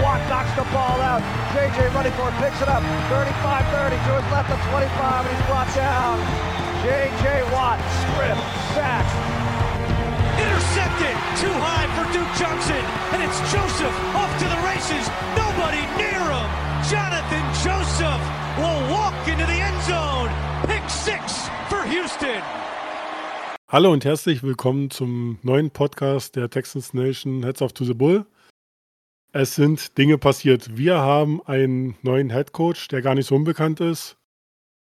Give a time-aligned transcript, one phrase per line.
[0.00, 1.20] Watt knocks the ball out.
[1.52, 2.80] JJ running for it, picks it up.
[3.12, 6.16] 35-30 to his left of 25, and he's brought down.
[6.80, 8.38] JJ Watt, strip,
[8.72, 9.04] sack.
[10.40, 12.80] Intercepted, too high for Duke Johnson,
[13.12, 15.04] and it's Joseph off to the races.
[15.36, 16.48] Nobody near him.
[16.88, 18.22] Jonathan Joseph
[18.56, 20.32] will walk into the end zone.
[20.64, 22.40] Pick six for Houston.
[23.68, 28.26] Hallo und herzlich willkommen zum neuen Podcast der Texans Nation Heads of to the Bull.
[29.34, 30.76] Es sind Dinge passiert.
[30.76, 34.18] Wir haben einen neuen Head Coach, der gar nicht so unbekannt ist.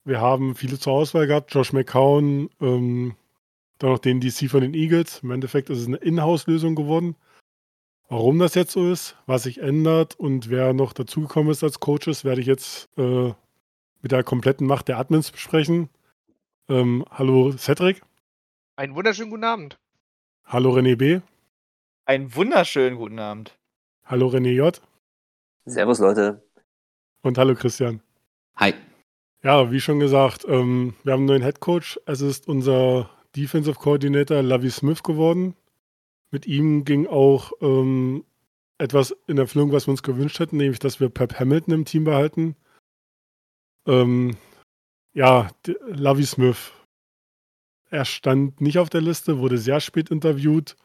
[0.04, 1.54] Wir haben viele zur Auswahl gehabt.
[1.54, 3.14] Josh McCown, ähm,
[3.78, 5.20] dann noch den DC von den Eagles.
[5.22, 7.14] Im Endeffekt ist es eine Inhouse-Lösung geworden.
[8.08, 12.24] Warum das jetzt so ist, was sich ändert und wer noch dazugekommen ist als Coaches,
[12.24, 13.32] werde ich jetzt äh,
[14.02, 15.90] mit der kompletten Macht der Admins besprechen.
[16.68, 18.02] Ähm, hallo Cedric.
[18.74, 19.78] Einen wunderschönen guten Abend.
[20.44, 21.20] Hallo René B.
[22.04, 23.56] Einen wunderschönen guten Abend.
[24.06, 24.82] Hallo René J.
[25.64, 26.46] Servus Leute.
[27.22, 28.02] Und hallo Christian.
[28.56, 28.74] Hi.
[29.42, 31.98] Ja, wie schon gesagt, ähm, wir haben einen neuen Head Coach.
[32.04, 35.56] Es ist unser Defensive Coordinator Lavi Smith geworden.
[36.30, 38.26] Mit ihm ging auch ähm,
[38.76, 42.04] etwas in Erfüllung, was wir uns gewünscht hätten, nämlich dass wir Pep Hamilton im Team
[42.04, 42.56] behalten.
[43.86, 44.36] Ähm,
[45.14, 45.48] ja,
[45.86, 46.72] Lavi Smith.
[47.88, 50.76] Er stand nicht auf der Liste, wurde sehr spät interviewt.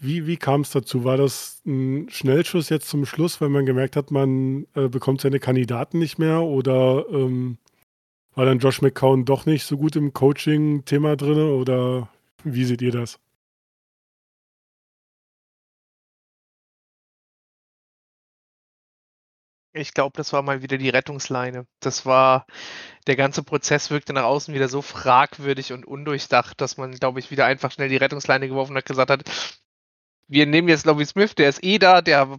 [0.00, 1.04] Wie, wie kam es dazu?
[1.04, 5.40] War das ein Schnellschuss jetzt zum Schluss, weil man gemerkt hat, man äh, bekommt seine
[5.40, 6.42] Kandidaten nicht mehr?
[6.42, 7.58] Oder ähm,
[8.34, 11.38] war dann Josh McCown doch nicht so gut im Coaching-Thema drin?
[11.50, 12.08] Oder
[12.44, 13.18] wie seht ihr das?
[19.72, 21.66] Ich glaube, das war mal wieder die Rettungsleine.
[21.80, 22.46] Das war,
[23.06, 27.30] der ganze Prozess wirkte nach außen wieder so fragwürdig und undurchdacht, dass man, glaube ich,
[27.30, 29.24] wieder einfach schnell die Rettungsleine geworfen hat, gesagt hat,
[30.28, 32.38] wir nehmen jetzt Lovie Smith, der ist eh da, der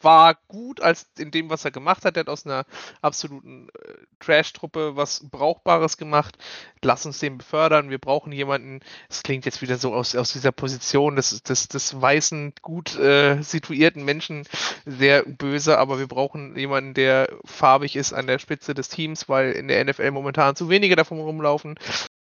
[0.00, 2.16] war gut als in dem, was er gemacht hat.
[2.16, 2.64] Der hat aus einer
[3.00, 6.36] absoluten äh, Trash-Truppe was Brauchbares gemacht.
[6.82, 7.90] Lass uns den befördern.
[7.90, 12.00] Wir brauchen jemanden, es klingt jetzt wieder so aus, aus dieser Position des, des, des
[12.00, 14.44] weißen, gut äh, situierten Menschen
[14.84, 19.52] sehr böse, aber wir brauchen jemanden, der farbig ist an der Spitze des Teams, weil
[19.52, 21.78] in der NFL momentan zu wenige davon rumlaufen.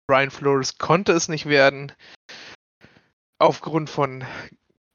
[0.07, 1.93] Brian Flores konnte es nicht werden.
[3.39, 4.25] Aufgrund von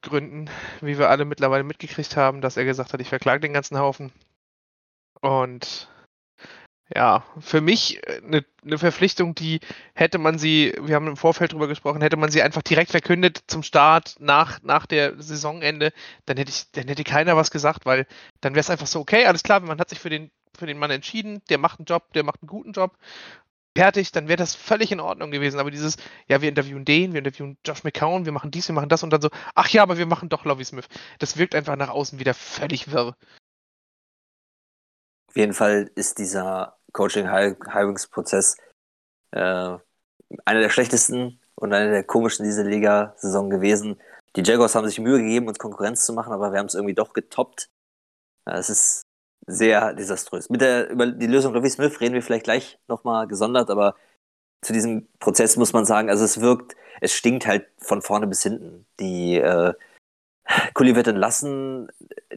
[0.08, 0.50] Gründen,
[0.82, 4.12] wie wir alle mittlerweile mitgekriegt haben, dass er gesagt hat, ich verklage den ganzen Haufen.
[5.22, 5.90] Und
[6.96, 9.60] ja, für mich eine, äh, eine, Verpflichtung, die
[9.94, 13.44] hätte man sie, wir haben im Vorfeld drüber gesprochen, hätte man sie einfach direkt verkündet
[13.48, 15.92] zum Start nach, nach der Saisonende,
[16.26, 18.08] dann hätte ich, dann hätte keiner was gesagt, weil
[18.42, 20.78] dann wäre es einfach so, okay, alles klar, man hat sich für den, für den
[20.78, 22.98] Mann entschieden, der macht einen Job, der macht einen guten Job
[23.78, 25.60] fertig, dann wäre das völlig in Ordnung gewesen.
[25.60, 28.90] Aber dieses, ja, wir interviewen den, wir interviewen Josh McCown, wir machen dies, wir machen
[28.90, 30.88] das und dann so, ach ja, aber wir machen doch Lovie Smith.
[31.20, 33.16] Das wirkt einfach nach außen wieder völlig wirr.
[35.30, 38.58] Auf jeden Fall ist dieser Coaching-Hirungsprozess
[39.32, 39.78] äh,
[40.46, 44.02] einer der schlechtesten und einer der komischsten dieser Liga-Saison gewesen.
[44.36, 46.96] Die Jaguars haben sich Mühe gegeben, uns Konkurrenz zu machen, aber wir haben es irgendwie
[46.96, 47.70] doch getoppt.
[48.46, 49.07] Es ist
[49.48, 50.50] sehr desaströs.
[50.50, 53.96] Mit der, über die Lösung Lovie Smith reden wir vielleicht gleich nochmal gesondert, aber
[54.62, 58.44] zu diesem Prozess muss man sagen, also es wirkt, es stinkt halt von vorne bis
[58.44, 58.86] hinten.
[59.00, 59.74] Die äh,
[60.74, 61.90] Kuli wird entlassen,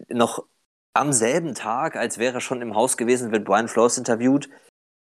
[0.08, 0.46] noch
[0.94, 4.48] am selben Tag, als wäre er schon im Haus gewesen, wird Brian Flores interviewt.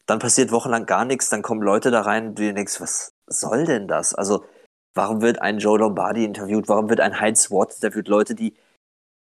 [0.06, 3.88] Dann passiert wochenlang gar nichts, dann kommen Leute da rein, du denkst, was soll denn
[3.88, 4.14] das?
[4.14, 4.46] Also,
[4.94, 6.68] warum wird ein Joe Lombardi interviewt?
[6.68, 8.08] Warum wird ein Heinz Watt interviewt?
[8.08, 8.56] Leute, die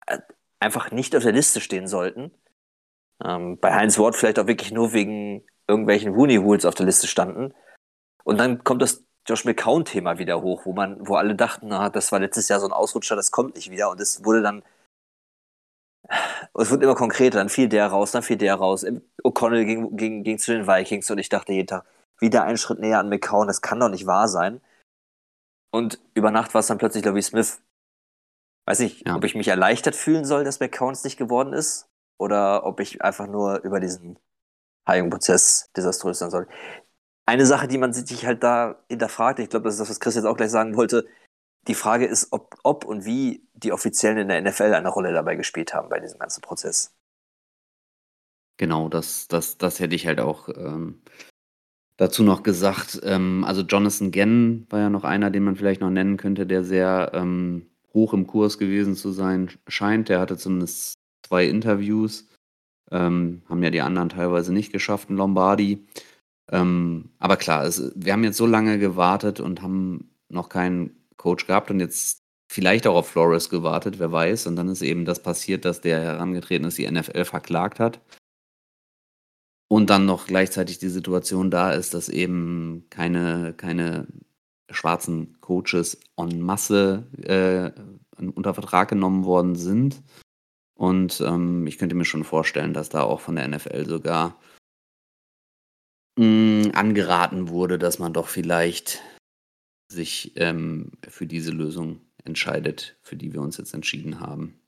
[0.08, 0.20] äh,
[0.60, 2.32] einfach nicht auf der Liste stehen sollten.
[3.24, 7.08] Ähm, bei Heinz Ward vielleicht auch wirklich nur wegen irgendwelchen Rooney Rules auf der Liste
[7.08, 7.54] standen.
[8.24, 12.12] Und dann kommt das Josh McCown-Thema wieder hoch, wo man, wo alle dachten, na, das
[12.12, 13.90] war letztes Jahr so ein Ausrutscher, das kommt nicht wieder.
[13.90, 14.64] Und es wurde dann,
[16.60, 18.86] es wurde immer konkreter, dann fiel der raus, dann fiel der raus.
[19.24, 21.86] O'Connell ging, ging, ging zu den Vikings und ich dachte jeden Tag,
[22.20, 24.62] wieder einen Schritt näher an McCown, das kann doch nicht wahr sein.
[25.72, 27.62] Und über Nacht war es dann plötzlich Lovie Smith.
[28.66, 29.16] Weiß nicht, ja.
[29.16, 31.91] ob ich mich erleichtert fühlen soll, dass McCown es nicht geworden ist
[32.22, 34.20] oder ob ich einfach nur über diesen
[34.88, 36.48] Heilungsprozess desaströs sein soll.
[37.26, 40.16] Eine Sache, die man sich halt da hinterfragt, ich glaube, das ist das, was Chris
[40.16, 41.08] jetzt auch gleich sagen wollte,
[41.68, 45.36] die Frage ist, ob, ob und wie die Offiziellen in der NFL eine Rolle dabei
[45.36, 46.94] gespielt haben bei diesem ganzen Prozess.
[48.58, 51.02] Genau, das, das, das hätte ich halt auch ähm,
[51.98, 53.00] dazu noch gesagt.
[53.04, 56.64] Ähm, also Jonathan Gann war ja noch einer, den man vielleicht noch nennen könnte, der
[56.64, 60.10] sehr ähm, hoch im Kurs gewesen zu sein scheint.
[60.10, 62.28] Der hatte zumindest zwei Interviews.
[62.92, 65.86] Ähm, haben ja die anderen teilweise nicht geschafft in Lombardi.
[66.52, 71.48] Ähm, aber klar, es, wir haben jetzt so lange gewartet und haben noch keinen Coach
[71.48, 72.22] gehabt und jetzt
[72.52, 74.48] vielleicht auch auf Flores gewartet, wer weiß.
[74.48, 78.02] Und dann ist eben das passiert, dass der herangetreten ist, die NFL verklagt hat.
[79.70, 84.06] Und dann noch gleichzeitig die Situation da ist, dass eben keine, keine
[84.70, 87.72] schwarzen Coaches en masse äh,
[88.22, 90.02] unter Vertrag genommen worden sind.
[90.76, 94.40] Und ähm, ich könnte mir schon vorstellen, dass da auch von der NFL sogar
[96.18, 99.02] mh, hm, angeraten wurde, dass man doch vielleicht
[99.92, 104.62] sich ähm, für diese Lösung entscheidet, für die wir uns jetzt entschieden haben.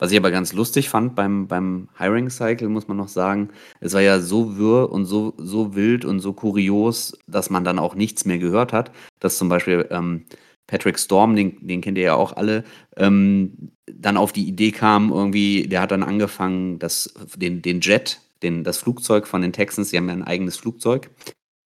[0.00, 3.50] Was ich aber ganz lustig fand beim, beim Hiring Cycle, muss man noch sagen,
[3.80, 7.78] es war ja so wirr und so, so wild und so kurios, dass man dann
[7.78, 8.92] auch nichts mehr gehört hat.
[9.18, 10.24] Dass zum Beispiel ähm,
[10.70, 12.64] Patrick Storm, den, den kennt ihr ja auch alle,
[12.96, 18.20] ähm, dann auf die Idee kam, irgendwie, der hat dann angefangen, das, den, den Jet,
[18.42, 21.10] den, das Flugzeug von den Texans, sie haben ja ein eigenes Flugzeug,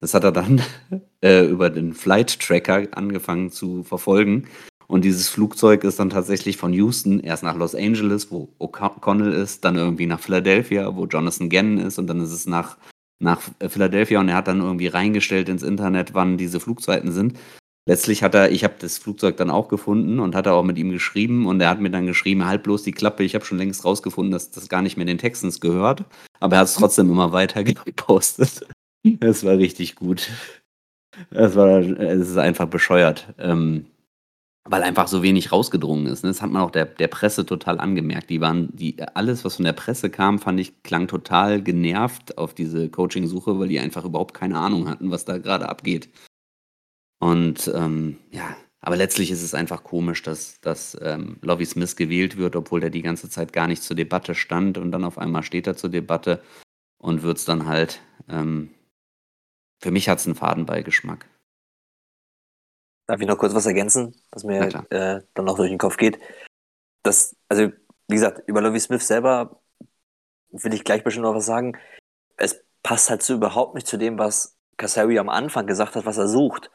[0.00, 0.62] das hat er dann
[1.22, 4.48] äh, über den Flight Tracker angefangen zu verfolgen
[4.86, 9.64] und dieses Flugzeug ist dann tatsächlich von Houston erst nach Los Angeles, wo O'Connell ist,
[9.64, 12.76] dann irgendwie nach Philadelphia, wo Jonathan Gannon ist und dann ist es nach,
[13.18, 17.38] nach Philadelphia und er hat dann irgendwie reingestellt ins Internet, wann diese Flugzeiten sind.
[17.86, 20.78] Letztlich hat er, ich habe das Flugzeug dann auch gefunden und hat er auch mit
[20.78, 23.58] ihm geschrieben und er hat mir dann geschrieben, halt bloß die Klappe, ich habe schon
[23.58, 26.04] längst rausgefunden, dass das gar nicht mehr den Texans gehört,
[26.40, 28.66] aber er hat es trotzdem immer weiter gepostet.
[29.20, 30.30] Es war richtig gut.
[31.30, 33.34] Es war, es ist einfach bescheuert.
[33.38, 33.86] Ähm,
[34.66, 36.24] weil einfach so wenig rausgedrungen ist.
[36.24, 36.30] Ne?
[36.30, 38.30] Das hat man auch der, der Presse total angemerkt.
[38.30, 42.54] Die waren, die, alles, was von der Presse kam, fand ich, klang total genervt auf
[42.54, 46.08] diese Coaching-Suche, weil die einfach überhaupt keine Ahnung hatten, was da gerade abgeht.
[47.24, 52.36] Und ähm, ja, aber letztlich ist es einfach komisch, dass, dass ähm, Lovie Smith gewählt
[52.36, 55.42] wird, obwohl der die ganze Zeit gar nicht zur Debatte stand und dann auf einmal
[55.42, 56.42] steht er zur Debatte
[56.98, 58.02] und wird es dann halt.
[58.28, 58.74] Ähm,
[59.80, 61.26] für mich hat es einen Fadenbeigeschmack.
[63.06, 64.60] Darf ich noch kurz was ergänzen, was mir
[64.90, 66.18] äh, dann noch durch den Kopf geht?
[67.04, 67.72] Das, also,
[68.08, 69.62] wie gesagt, über Lovie Smith selber
[70.50, 71.78] will ich gleich bestimmt noch was sagen.
[72.36, 76.18] Es passt halt so überhaupt nicht zu dem, was Casario am Anfang gesagt hat, was
[76.18, 76.70] er sucht.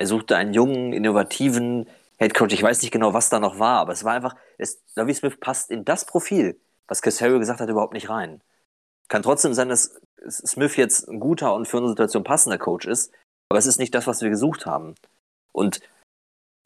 [0.00, 1.86] Er suchte einen jungen, innovativen
[2.16, 2.54] Headcoach.
[2.54, 5.38] Ich weiß nicht genau, was da noch war, aber es war einfach, es, Lovie Smith
[5.38, 6.58] passt in das Profil,
[6.88, 8.40] was Casario gesagt hat, überhaupt nicht rein.
[9.08, 13.12] Kann trotzdem sein, dass Smith jetzt ein guter und für unsere Situation passender Coach ist,
[13.50, 14.94] aber es ist nicht das, was wir gesucht haben.
[15.52, 15.82] Und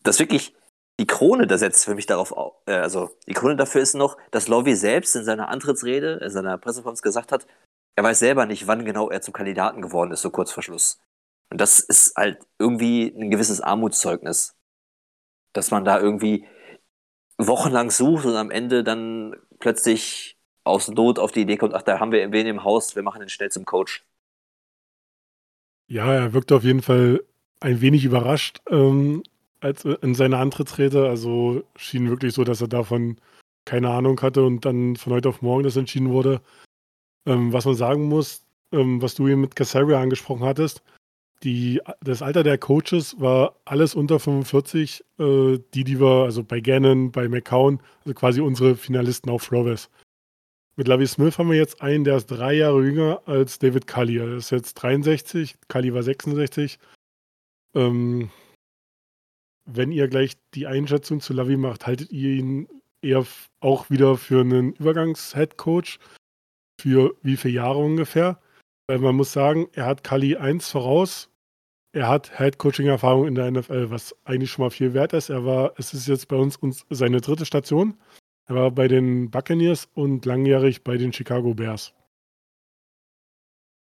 [0.05, 0.55] das wirklich,
[1.01, 4.17] die Krone, da setzt für mich darauf auf, äh, also die Krone dafür ist noch,
[4.31, 7.49] dass Lovie selbst in seiner Antrittsrede, in seiner Pressekonferenz gesagt hat,
[7.97, 11.01] er weiß selber nicht, wann genau er zum Kandidaten geworden ist, so kurz vor Schluss.
[11.51, 14.57] Und das ist halt irgendwie ein gewisses Armutszeugnis,
[15.53, 16.47] dass man da irgendwie
[17.39, 22.01] wochenlang sucht und am Ende dann plötzlich aus Not auf die Idee kommt, ach, da
[22.01, 24.05] haben wir wen im Haus, wir machen den schnell zum Coach.
[25.87, 27.23] Ja, er wirkt auf jeden Fall
[27.61, 29.23] ein wenig überrascht ähm,
[29.61, 31.09] als in seiner Antrittsrede.
[31.09, 33.21] Also schien wirklich so, dass er davon
[33.65, 36.41] keine Ahnung hatte und dann von heute auf morgen das entschieden wurde.
[37.27, 40.83] Ähm, was man sagen muss, ähm, was du hier mit Casaria angesprochen hattest,
[41.45, 45.05] die, das Alter der Coaches war alles unter 45.
[45.19, 49.91] Äh, die, die wir, also bei Gannon, bei McCown, also quasi unsere Finalisten auf Flores.
[50.77, 54.19] Mit Lavi Smith haben wir jetzt einen, der ist drei Jahre jünger als David Cully.
[54.19, 56.79] Er ist jetzt 63, Cully war 66.
[57.77, 58.31] Ähm,
[59.67, 62.69] wenn ihr gleich die Einschätzung zu Lavi macht, haltet ihr ihn
[63.03, 63.25] eher
[63.61, 65.99] auch wieder für einen Übergangs-Headcoach?
[66.81, 68.41] Für wie viele Jahre ungefähr?
[68.89, 71.31] Weil man muss sagen, er hat Kali 1 voraus.
[71.95, 75.29] Er hat Head-Coaching-Erfahrung in der NFL, was eigentlich schon mal viel wert ist.
[75.29, 77.97] Er war, es ist jetzt bei uns, uns seine dritte Station.
[78.47, 81.95] Er war bei den Buccaneers und langjährig bei den Chicago Bears.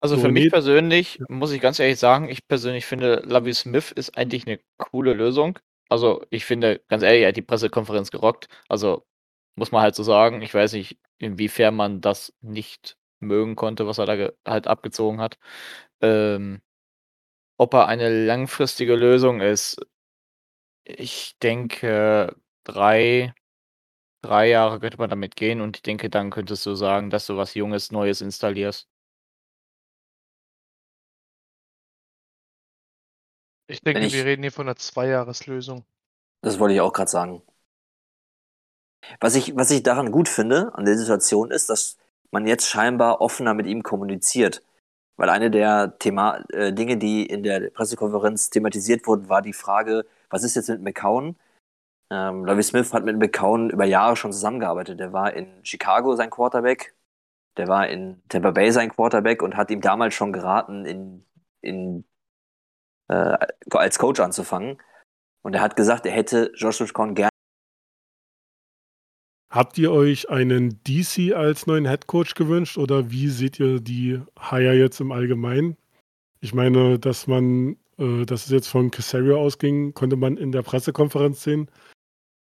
[0.03, 4.19] Also für mich persönlich muss ich ganz ehrlich sagen, ich persönlich finde, Lavi Smith ist
[4.19, 5.59] eigentlich eine coole Lösung.
[5.89, 8.49] Also ich finde, ganz ehrlich, er hat die Pressekonferenz gerockt.
[8.69, 9.07] Also
[9.55, 10.43] muss man halt so sagen.
[10.43, 15.39] Ich weiß nicht, inwiefern man das nicht mögen konnte, was er da halt abgezogen hat.
[16.03, 16.61] Ähm,
[17.63, 19.81] ob er eine langfristige Lösung ist,
[20.85, 23.35] ich denke, drei,
[24.23, 27.37] drei Jahre könnte man damit gehen und ich denke, dann könntest du sagen, dass du
[27.37, 28.89] was Junges, Neues installierst.
[33.69, 35.85] Ich denke, ich, wir reden hier von einer Zweijahreslösung.
[36.43, 37.43] Das wollte ich auch gerade sagen.
[39.21, 41.97] Was ich, was ich daran gut finde, an der Situation ist, dass
[42.31, 44.63] man jetzt scheinbar offener mit ihm kommuniziert.
[45.23, 50.05] Weil eine der Thema, äh, Dinge, die in der Pressekonferenz thematisiert wurden, war die Frage,
[50.31, 51.37] was ist jetzt mit McCown?
[52.11, 54.99] Ähm, Lovie Smith hat mit McCown über Jahre schon zusammengearbeitet.
[54.99, 56.97] Der war in Chicago sein Quarterback,
[57.57, 61.25] der war in Tampa Bay sein Quarterback und hat ihm damals schon geraten, in,
[61.61, 62.05] in,
[63.07, 63.39] äh,
[63.71, 64.83] als Coach anzufangen.
[65.43, 67.32] Und er hat gesagt, er hätte Josh McCown gerne
[69.53, 74.19] Habt ihr euch einen DC als neuen Head Coach gewünscht oder wie seht ihr die
[74.41, 75.77] Hire jetzt im Allgemeinen?
[76.41, 80.63] Ich meine, dass man, äh, dass es jetzt von Casario ausging, konnte man in der
[80.63, 81.71] Pressekonferenz sehen,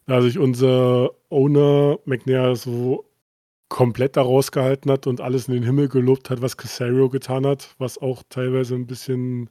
[0.06, 3.06] da sich unser Owner McNair so
[3.68, 7.76] komplett daraus gehalten hat und alles in den Himmel gelobt hat, was Casario getan hat,
[7.78, 9.50] was auch teilweise ein bisschen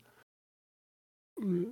[1.38, 1.66] äh,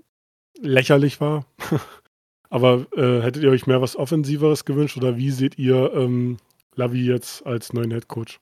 [0.61, 1.47] lächerlich war.
[2.51, 6.39] Aber äh, hättet ihr euch mehr was Offensiveres gewünscht oder wie seht ihr ähm,
[6.75, 8.41] Lavi jetzt als neuen Head Coach?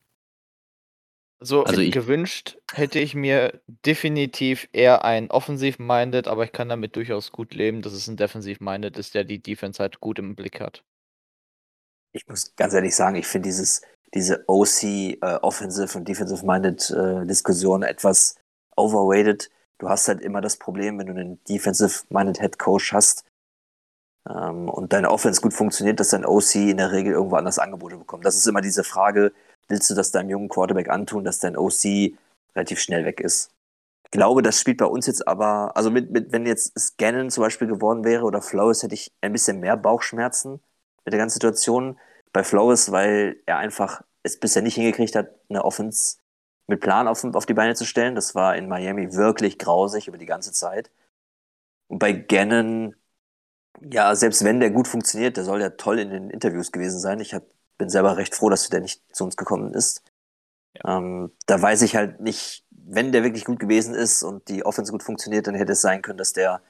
[1.40, 7.30] So also gewünscht hätte ich mir definitiv eher ein offensiv-minded, aber ich kann damit durchaus
[7.30, 10.82] gut leben, dass es ein defensiv-minded ist, der die Defense halt gut im Blick hat.
[12.12, 13.82] Ich muss ganz ehrlich sagen, ich finde dieses
[14.14, 18.36] diese OC äh, Offensive und Defensive-minded äh, Diskussion etwas
[18.76, 19.50] overweighted.
[19.78, 23.24] Du hast halt immer das Problem, wenn du einen Defensive-minded Head Coach hast,
[24.26, 28.24] und deine Offense gut funktioniert, dass dein OC in der Regel irgendwo anders Angebote bekommt.
[28.24, 29.32] Das ist immer diese Frage,
[29.68, 32.14] willst du das deinem jungen Quarterback antun, dass dein OC
[32.54, 33.50] relativ schnell weg ist?
[34.04, 37.42] Ich glaube, das spielt bei uns jetzt aber, also mit, mit, wenn jetzt Scannen zum
[37.42, 40.60] Beispiel geworden wäre oder Flowers, hätte ich ein bisschen mehr Bauchschmerzen
[41.04, 41.98] mit der ganzen Situation.
[42.32, 46.16] Bei Flowers, weil er einfach es bisher nicht hingekriegt hat, eine Offense
[46.66, 48.14] mit Plan auf, auf die Beine zu stellen.
[48.14, 50.90] Das war in Miami wirklich grausig über die ganze Zeit.
[51.88, 52.96] Und bei Gannon
[53.80, 57.20] ja, selbst wenn der gut funktioniert, der soll ja toll in den Interviews gewesen sein.
[57.20, 57.44] Ich hab,
[57.78, 60.02] bin selber recht froh, dass der nicht zu uns gekommen ist.
[60.74, 60.98] Ja.
[60.98, 64.92] Ähm, da weiß ich halt nicht, wenn der wirklich gut gewesen ist und die Offense
[64.92, 66.62] gut funktioniert, dann hätte es sein können, dass der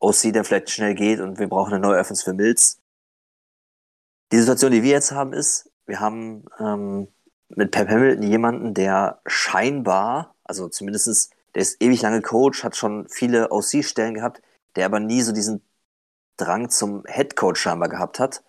[0.00, 2.80] OC dann vielleicht schnell geht und wir brauchen eine neue Offense für Mills.
[4.32, 7.08] Die Situation, die wir jetzt haben, ist, wir haben ähm,
[7.48, 13.08] mit Pep Hamilton jemanden, der scheinbar, also zumindestens, der ist ewig lange Coach, hat schon
[13.08, 14.42] viele OC-Stellen gehabt,
[14.74, 15.62] der aber nie so diesen
[16.36, 18.42] Drang zum Headcoach scheinbar gehabt hat.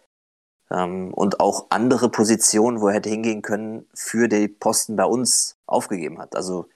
[0.72, 5.58] Ähm, und auch andere Positionen, wo er hätte hingehen können, für die Posten bei uns
[5.66, 6.36] aufgegeben hat.
[6.36, 6.68] Also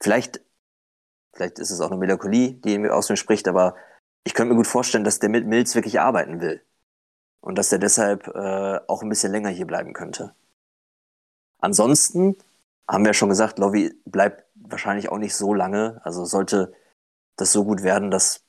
[0.00, 0.40] vielleicht,
[1.34, 3.76] vielleicht ist es auch eine Melancholie, die aus mir spricht, aber
[4.24, 6.62] ich könnte mir gut vorstellen, dass der mit Mills wirklich arbeiten will.
[7.40, 10.34] Und dass er deshalb äh, auch ein bisschen länger hier bleiben könnte.
[11.58, 12.36] Ansonsten
[12.88, 16.00] haben wir schon gesagt, Lovi bleibt wahrscheinlich auch nicht so lange.
[16.04, 16.72] Also sollte
[17.36, 18.41] das so gut werden, dass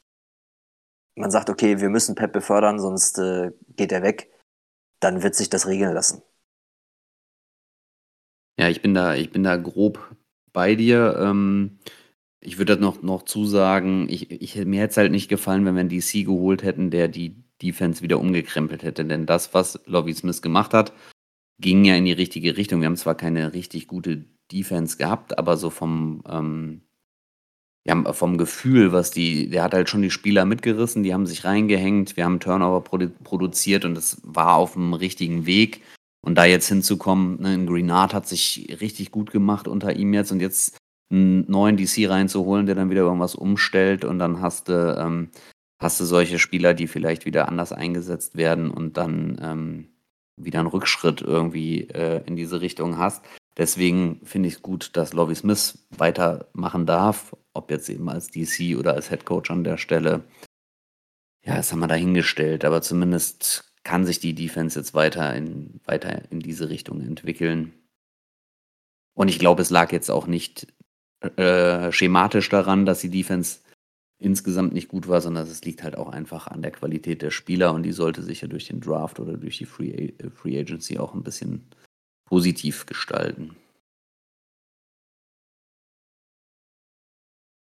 [1.16, 4.32] man sagt, okay, wir müssen Pep befördern, sonst äh, geht er weg,
[5.00, 6.22] dann wird sich das regeln lassen.
[8.58, 10.16] Ja, ich bin da, ich bin da grob
[10.52, 11.18] bei dir.
[11.20, 11.80] Ähm,
[12.40, 15.82] ich würde noch, noch zusagen, ich, ich, mir hätte es halt nicht gefallen, wenn wir
[15.82, 19.06] einen DC geholt hätten, der die Defense wieder umgekrempelt hätte.
[19.06, 20.94] Denn das, was Lovie Smith gemacht hat,
[21.60, 22.82] ging ja in die richtige Richtung.
[22.82, 26.82] Wir haben zwar keine richtig gute Defense gehabt, aber so vom, ähm,
[27.86, 31.44] ja, vom Gefühl, was die, der hat halt schon die Spieler mitgerissen, die haben sich
[31.44, 35.82] reingehängt, wir haben Turnover produ produziert und es war auf dem richtigen Weg.
[36.26, 40.32] Und da jetzt hinzukommen, ne, ein Greenard hat sich richtig gut gemacht unter ihm jetzt
[40.32, 40.78] und jetzt
[41.12, 45.30] einen neuen DC reinzuholen, der dann wieder irgendwas umstellt und dann hast du, ähm,
[45.82, 49.88] hast du solche Spieler, die vielleicht wieder anders eingesetzt werden und dann ähm,
[50.38, 53.24] wieder einen Rückschritt irgendwie äh, in diese Richtung hast.
[53.58, 58.78] Deswegen finde ich es gut, dass Lovie Smith weitermachen darf, ob jetzt eben als DC
[58.78, 60.24] oder als Head Coach an der Stelle.
[61.46, 66.32] Ja, das haben wir dahingestellt, aber zumindest kann sich die Defense jetzt weiter in, weiter
[66.32, 67.74] in diese Richtung entwickeln.
[69.14, 70.68] Und ich glaube, es lag jetzt auch nicht
[71.20, 73.60] äh, schematisch daran, dass die Defense
[74.18, 77.74] insgesamt nicht gut war, sondern es liegt halt auch einfach an der Qualität der Spieler
[77.74, 81.14] und die sollte sich ja durch den Draft oder durch die Free, Free Agency auch
[81.14, 81.66] ein bisschen
[82.26, 83.56] positiv gestalten.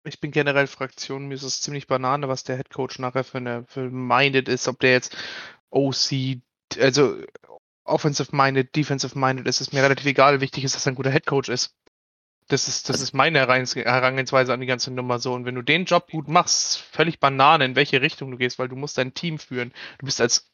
[0.03, 3.65] Ich bin generell Fraktion, mir ist es ziemlich Banane, was der Headcoach nachher für eine
[3.67, 5.15] für minded ist, ob der jetzt
[5.70, 6.41] OC,
[6.79, 7.24] also
[7.84, 10.41] offensive minded, defensive minded ist, ist mir relativ egal.
[10.41, 11.75] Wichtig ist, dass er ein guter Headcoach ist.
[12.48, 15.34] Das ist, das also ist meine Herangehensweise an die ganze Nummer so.
[15.34, 18.67] Und wenn du den Job gut machst, völlig Banane, in welche Richtung du gehst, weil
[18.67, 19.72] du musst dein Team führen.
[20.00, 20.51] Du bist als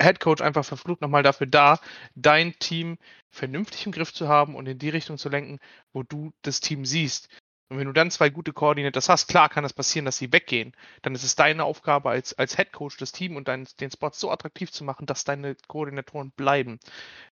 [0.00, 1.78] Head Coach einfach verflucht nochmal dafür da,
[2.14, 2.98] dein Team
[3.30, 5.60] vernünftig im Griff zu haben und in die Richtung zu lenken,
[5.92, 7.28] wo du das Team siehst.
[7.70, 10.74] Und wenn du dann zwei gute Koordinators hast, klar kann das passieren, dass sie weggehen.
[11.02, 14.10] Dann ist es deine Aufgabe als, als Head Coach, das Team und dein, den Spot
[14.12, 16.80] so attraktiv zu machen, dass deine Koordinatoren bleiben.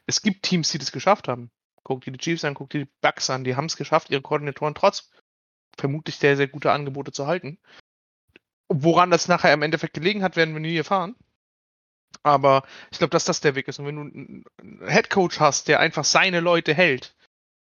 [0.06, 1.50] Es gibt Teams, die das geschafft haben.
[1.84, 3.46] Guck dir die Chiefs an, guck dir die Bucks an.
[3.46, 5.10] Die haben es geschafft, ihre Koordinatoren trotz
[5.76, 7.58] vermutlich sehr, sehr guter Angebote zu halten.
[8.70, 11.16] Woran das nachher im Endeffekt gelegen hat, werden wir nie erfahren.
[12.22, 13.80] Aber ich glaube, dass das der Weg ist.
[13.80, 17.16] Und wenn du einen Headcoach hast, der einfach seine Leute hält,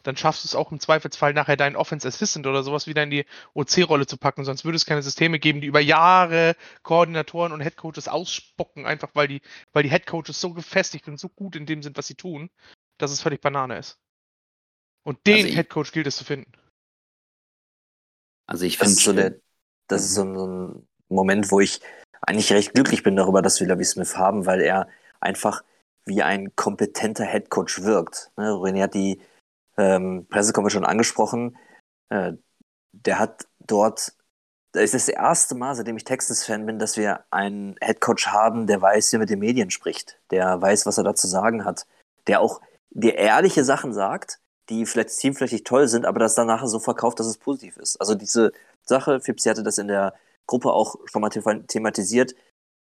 [0.07, 3.09] dann schaffst du es auch im Zweifelsfall nachher deinen Offense Assistant oder sowas wieder in
[3.09, 4.45] die OC-Rolle zu packen.
[4.45, 9.27] Sonst würde es keine Systeme geben, die über Jahre Koordinatoren und Headcoaches ausspucken, einfach weil
[9.27, 9.41] die,
[9.73, 12.49] weil die Headcoaches so gefestigt und so gut in dem sind, was sie tun,
[12.97, 13.99] dass es völlig Banane ist.
[15.03, 16.51] Und den Also ich- Headcoach gilt es zu finden.
[18.45, 19.35] Also ich finde so der,
[19.87, 21.81] das ist so ein, so ein Moment, wo ich
[22.21, 24.87] eigentlich recht glücklich bin darüber, dass wir Lavi Smith haben, weil er
[25.19, 25.63] einfach
[26.05, 28.31] wie ein kompetenter Headcoach wirkt.
[28.37, 29.19] Ne, René hat die
[29.77, 31.57] ähm, Pressekonferenz schon angesprochen.
[32.09, 32.33] Äh,
[32.91, 34.13] der hat dort,
[34.73, 38.81] das ist das erste Mal, seitdem ich Texans-Fan bin, dass wir einen Headcoach haben, der
[38.81, 41.85] weiß, wie er mit den Medien spricht, der weiß, was er da zu sagen hat,
[42.27, 46.67] der auch dir ehrliche Sachen sagt, die vielleicht teamflächig toll sind, aber das dann nachher
[46.67, 47.97] so verkauft, dass es positiv ist.
[48.01, 48.51] Also diese
[48.83, 50.13] Sache, Fipsi hatte das in der
[50.45, 52.35] Gruppe auch schon mal thema- thematisiert,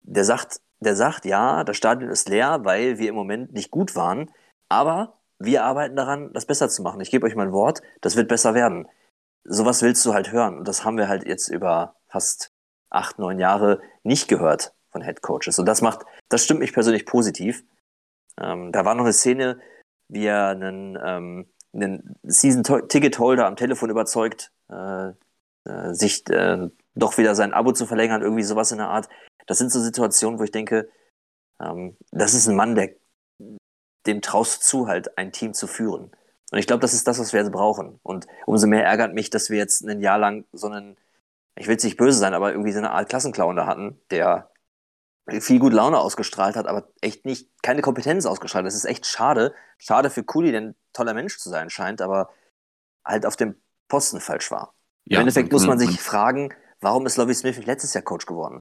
[0.01, 3.95] der sagt, der sagt, ja, das Stadion ist leer, weil wir im Moment nicht gut
[3.95, 4.31] waren,
[4.69, 7.01] aber wir arbeiten daran, das besser zu machen.
[7.01, 8.87] Ich gebe euch mein Wort, das wird besser werden.
[9.43, 10.57] Sowas willst du halt hören.
[10.57, 12.51] Und das haben wir halt jetzt über fast
[12.89, 15.59] acht, neun Jahre nicht gehört von Head Coaches.
[15.59, 17.63] Und das macht, das stimmt mich persönlich positiv.
[18.39, 19.59] Ähm, da war noch eine Szene,
[20.07, 25.09] wie er einen, ähm, einen Season-Ticket-Holder am Telefon überzeugt, äh,
[25.65, 29.09] äh, sich äh, doch wieder sein Abo zu verlängern, irgendwie sowas in der Art.
[29.47, 30.89] Das sind so Situationen, wo ich denke,
[31.59, 32.95] ähm, das ist ein Mann, der
[34.05, 36.11] dem traust du zu, halt ein Team zu führen.
[36.51, 37.99] Und ich glaube, das ist das, was wir jetzt brauchen.
[38.03, 40.97] Und umso mehr ärgert mich, dass wir jetzt ein Jahr lang so einen,
[41.55, 44.51] ich will jetzt nicht böse sein, aber irgendwie so eine Art Klassenclown da hatten, der
[45.39, 48.65] viel gut Laune ausgestrahlt hat, aber echt nicht, keine Kompetenz ausgestrahlt.
[48.65, 49.53] Das ist echt schade.
[49.77, 52.29] Schade für Kuli, der ein toller Mensch zu sein scheint, aber
[53.05, 53.55] halt auf dem
[53.87, 54.75] Posten falsch war.
[55.09, 58.03] Im Ja, Endeffekt man muss man sich fragen, warum ist Lovie Smith nicht letztes Jahr
[58.03, 58.59] Coach geworden?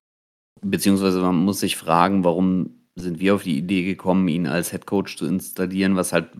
[0.61, 4.87] Beziehungsweise man muss sich fragen, warum sind wir auf die Idee gekommen, ihn als Head
[4.87, 6.31] Coach zu installieren, was halt,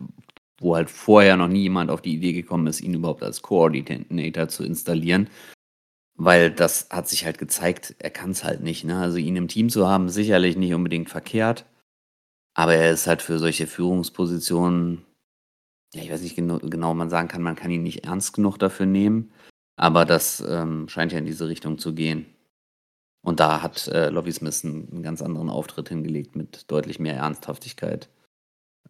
[0.59, 4.47] wo halt vorher noch nie jemand auf die Idee gekommen ist, ihn überhaupt als Coordinator
[4.47, 5.29] zu installieren.
[6.15, 8.83] Weil das hat sich halt gezeigt, er kann es halt nicht.
[8.83, 8.99] Ne?
[8.99, 11.65] Also ihn im Team zu haben, sicherlich nicht unbedingt verkehrt.
[12.55, 15.03] Aber er ist halt für solche Führungspositionen,
[15.95, 18.57] ja, ich weiß nicht genau, genau, man sagen kann, man kann ihn nicht ernst genug
[18.57, 19.31] dafür nehmen.
[19.75, 22.27] Aber das ähm, scheint ja in diese Richtung zu gehen.
[23.23, 28.09] Und da hat äh, Lovie Smith einen, ganz anderen Auftritt hingelegt mit deutlich mehr Ernsthaftigkeit.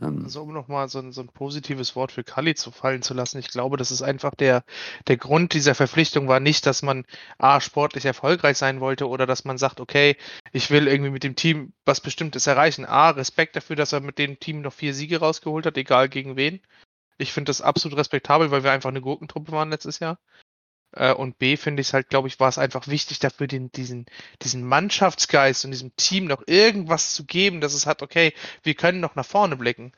[0.01, 3.37] Ähm, Also um nochmal so so ein positives Wort für Kali zu fallen zu lassen,
[3.37, 4.63] ich glaube, das ist einfach der,
[5.07, 7.05] der Grund dieser Verpflichtung war nicht, dass man
[7.37, 10.17] A, sportlich erfolgreich sein wollte oder dass man sagt, okay,
[10.51, 12.85] ich will irgendwie mit dem Team was Bestimmtes erreichen.
[12.85, 16.35] A, Respekt dafür, dass er mit dem Team noch vier Siege rausgeholt hat, egal gegen
[16.37, 16.59] wen.
[17.19, 20.17] Ich finde das absolut respektabel, weil wir einfach eine Gurkentruppe waren letztes Jahr.
[20.93, 23.71] Äh, Und B, finde ich es halt, glaube ich, war es einfach wichtig dafür, den,
[23.71, 24.05] diesen,
[24.41, 28.99] diesen Mannschaftsgeist und diesem Team noch irgendwas zu geben, dass es hat, okay, wir können
[28.99, 29.93] noch nach vorne blicken.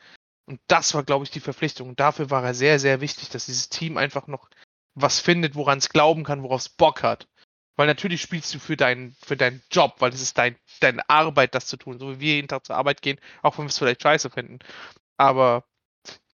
[0.46, 1.90] Und das war, glaube ich, die Verpflichtung.
[1.90, 4.50] Und dafür war er sehr, sehr wichtig, dass dieses Team einfach noch
[4.96, 7.28] was findet, woran es glauben kann, worauf es Bock hat.
[7.76, 11.56] Weil natürlich spielst du für deinen, für deinen Job, weil es ist dein, deine Arbeit,
[11.56, 12.00] das zu tun.
[12.00, 14.60] So wie wir jeden Tag zur Arbeit gehen, auch wenn wir es vielleicht scheiße finden.
[15.18, 15.66] Aber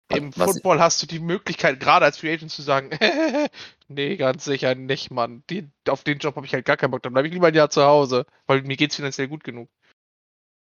[0.09, 2.89] im Was- Football hast du die Möglichkeit, gerade als Free Agent zu sagen,
[3.87, 5.43] nee, ganz sicher nicht, Mann.
[5.49, 7.03] Die, auf den Job habe ich halt gar keinen Bock.
[7.03, 9.69] Dann bleibe ich lieber ein Jahr zu Hause, weil mir geht's finanziell gut genug.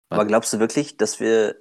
[0.09, 1.55] Aber glaubst du wirklich, dass wir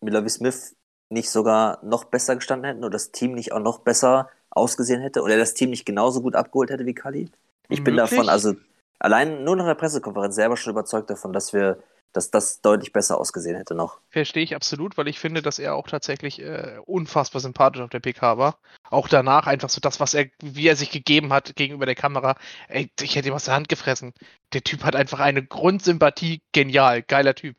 [0.00, 0.76] mit Lovie Smith
[1.10, 5.22] nicht sogar noch besser gestanden hätten oder das Team nicht auch noch besser ausgesehen hätte
[5.22, 7.30] oder das Team nicht genauso gut abgeholt hätte wie Kali?
[7.68, 8.10] Ich bin Möglich.
[8.10, 8.54] davon, also
[8.98, 13.18] allein nur nach der Pressekonferenz selber schon überzeugt davon, dass wir, dass das deutlich besser
[13.18, 14.00] ausgesehen hätte noch.
[14.08, 18.00] Verstehe ich absolut, weil ich finde, dass er auch tatsächlich äh, unfassbar sympathisch auf der
[18.00, 18.58] PK war.
[18.90, 22.36] Auch danach einfach so das, was er, wie er sich gegeben hat gegenüber der Kamera.
[22.68, 24.14] Ey, ich hätte ihm aus der Hand gefressen.
[24.52, 26.42] Der Typ hat einfach eine Grundsympathie.
[26.52, 27.56] Genial, geiler Typ.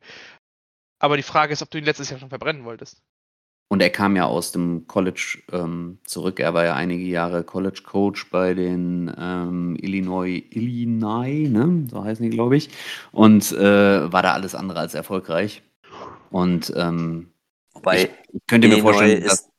[0.99, 3.01] Aber die Frage ist, ob du ihn letztes Jahr schon verbrennen wolltest.
[3.69, 6.39] Und er kam ja aus dem College ähm, zurück.
[6.39, 11.87] Er war ja einige Jahre College Coach bei den ähm, Illinois, Illinois, ne?
[11.89, 12.69] So heißen die, glaube ich.
[13.11, 15.63] Und äh, war da alles andere als erfolgreich.
[16.31, 17.31] Und ähm,
[17.73, 18.09] Wobei ich,
[18.47, 19.49] könnte mir vorstellen, dass, ist,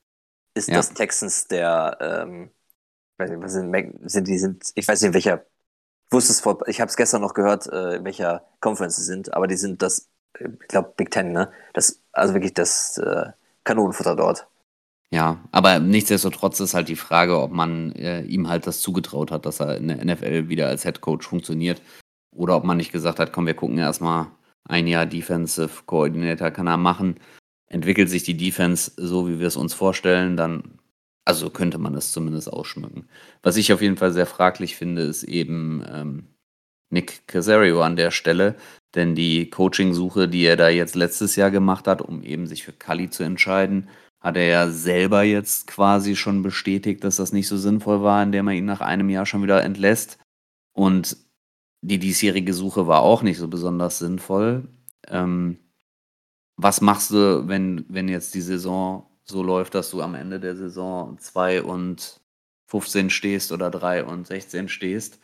[0.55, 0.75] ist Ja.
[0.75, 2.51] das Texans der, ähm,
[3.15, 5.47] ich weiß nicht, was sind, sind die sind, ich weiß nicht, in welcher,
[6.09, 9.05] ich wusste es vor, ich habe es gestern noch gehört, äh, in welcher Conference sie
[9.05, 11.53] sind, aber die sind das, äh, ich glaube Big Ten, ne?
[11.75, 13.33] Das, also wirklich das äh,
[13.65, 14.47] Kanonenfutter dort.
[15.13, 19.45] ja, aber nichtsdestotrotz ist halt die Frage, ob man äh, ihm halt das zugetraut hat,
[19.47, 21.83] dass er in der NFL wieder als Head Coach funktioniert.
[22.33, 24.29] Oder ob man nicht gesagt hat, komm, wir gucken erstmal
[24.65, 27.19] ein Jahr Defensive Coordinator kann er machen.
[27.67, 30.79] Entwickelt sich die Defense so, wie wir es uns vorstellen, dann
[31.25, 33.09] Also könnte man das zumindest ausschmücken.
[33.43, 36.29] Was ich auf jeden Fall sehr fraglich finde, ist eben ähm,
[36.91, 38.57] Nick Casario an der Stelle.
[38.95, 42.73] Denn die Coaching-Suche, die er da jetzt letztes Jahr gemacht hat, um eben sich für
[42.73, 43.89] Kali zu entscheiden,
[44.21, 48.49] hat er ja selber jetzt quasi schon bestätigt, dass das nicht so sinnvoll war, indem
[48.49, 50.19] er ihn nach einem Jahr schon wieder entlässt.
[50.73, 51.17] Und
[51.83, 54.69] die diesjährige Suche war auch nicht so besonders sinnvoll.
[55.09, 55.59] Ähm,
[56.57, 60.57] was machst du, wenn, wenn jetzt die Saison so läuft, dass du am Ende der
[60.57, 62.21] Saison 2 und
[62.67, 65.19] 15 stehst oder 3 und 16 stehst?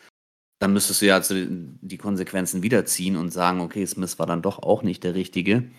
[0.58, 4.58] Dann müsstest du ja also die Konsequenzen wiederziehen und sagen, okay, Smith war dann doch
[4.58, 5.70] auch nicht der Richtige.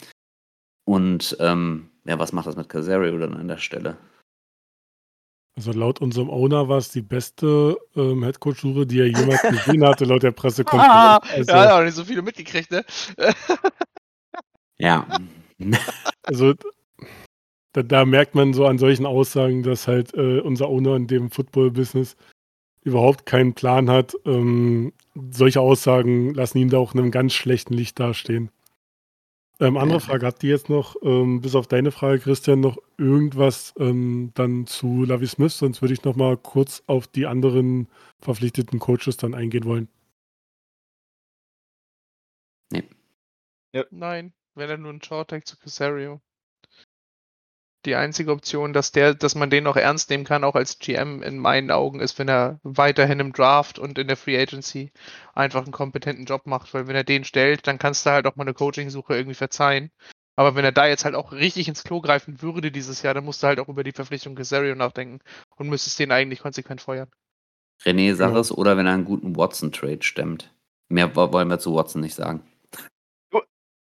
[0.85, 3.97] Und ähm, ja, was macht das mit Casario dann an der Stelle?
[5.57, 10.05] Also laut unserem Owner war es die beste ähm, Headcoach-Suche, die er jemals gesehen hatte,
[10.05, 10.93] laut der Pressekonferenz.
[10.93, 12.85] Ah, Also, ja, hat auch nicht so viele mitgekriegt, ne?
[14.79, 15.07] Ja.
[16.23, 16.53] also
[17.73, 21.31] da, da merkt man so an solchen Aussagen, dass halt äh, unser Owner in dem
[21.31, 22.15] Football-Business
[22.87, 24.15] überhaupt keinen Plan hat.
[24.25, 24.93] Ähm,
[25.31, 28.49] solche Aussagen lassen ihn da auch in einem ganz schlechten Licht dastehen.
[29.59, 29.99] Ähm, andere Ja.
[29.99, 34.67] Frage, habt ihr jetzt noch, ähm, bis auf deine Frage, Christian, noch irgendwas ähm, dann
[34.67, 35.57] zu Lavi Smith?
[35.57, 37.87] Sonst würde ich noch mal kurz auf die anderen
[38.19, 39.89] verpflichteten Coaches dann eingehen wollen.
[43.91, 46.19] Nein, wäre dann nur ein Short-Tag zu Casario.
[47.85, 51.21] Die einzige Option, dass der, dass man den noch ernst nehmen kann, auch als GM
[51.23, 54.91] in meinen Augen, ist, wenn er weiterhin im Draft und in der Free Agency
[55.33, 56.73] einfach einen kompetenten Job macht.
[56.73, 59.91] Weil wenn er den stellt, dann kannst du halt auch mal eine Coaching-Suche irgendwie verzeihen.
[60.35, 63.25] Aber wenn er da jetzt halt auch richtig ins Klo greifen würde dieses Jahr, dann
[63.25, 65.19] musst du halt auch über die Verpflichtung Casario nachdenken
[65.55, 67.09] und müsstest den eigentlich konsequent feuern.
[67.83, 68.39] René, sag Ja.
[68.39, 70.53] es, oder wenn er einen guten Watson-Trade stemmt.
[70.89, 72.41] Mehr wo- wollen wir zu Watson nicht sagen.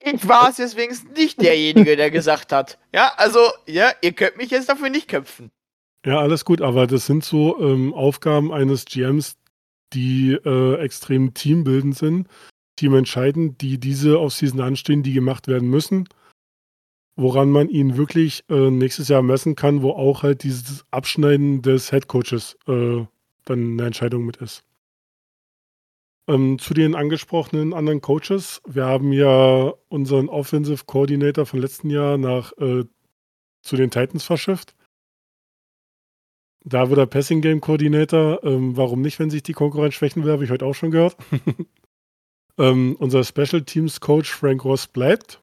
[0.04, 2.80] Ich war es wenigstens nicht derjenige, der gesagt hat.
[2.94, 5.52] Ja, also, ja, ihr könnt mich jetzt dafür nicht köpfen.
[6.06, 9.38] Ja, alles gut, aber das sind so ähm, Aufgaben eines GMs,
[9.94, 12.28] die äh, extrem teambildend sind,
[12.78, 16.08] teamentscheidend, die diese Offseason anstehen, die gemacht werden müssen,
[17.16, 21.92] woran man ihn wirklich äh, nächstes Jahr messen kann, wo auch halt dieses Abschneiden des
[21.92, 23.06] Headcoaches äh,
[23.46, 24.64] dann eine Entscheidung mit ist.
[26.28, 28.62] Ähm, zu den angesprochenen anderen Coaches.
[28.68, 32.86] Wir haben ja unseren Offensive Coordinator von letzten Jahr nach äh,
[33.62, 34.76] zu den Titans verschifft.
[36.64, 38.44] Da wird er Passing Game Coordinator.
[38.44, 41.18] Ähm, warum nicht, wenn sich die Konkurrenz schwächen will, habe ich heute auch schon gehört.
[42.58, 45.42] ähm, unser Special Teams Coach Frank Ross bleibt.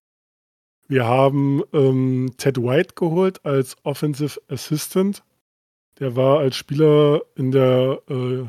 [0.87, 5.23] Wir haben ähm, Ted White geholt als Offensive Assistant.
[5.99, 8.47] Der war als Spieler in der äh,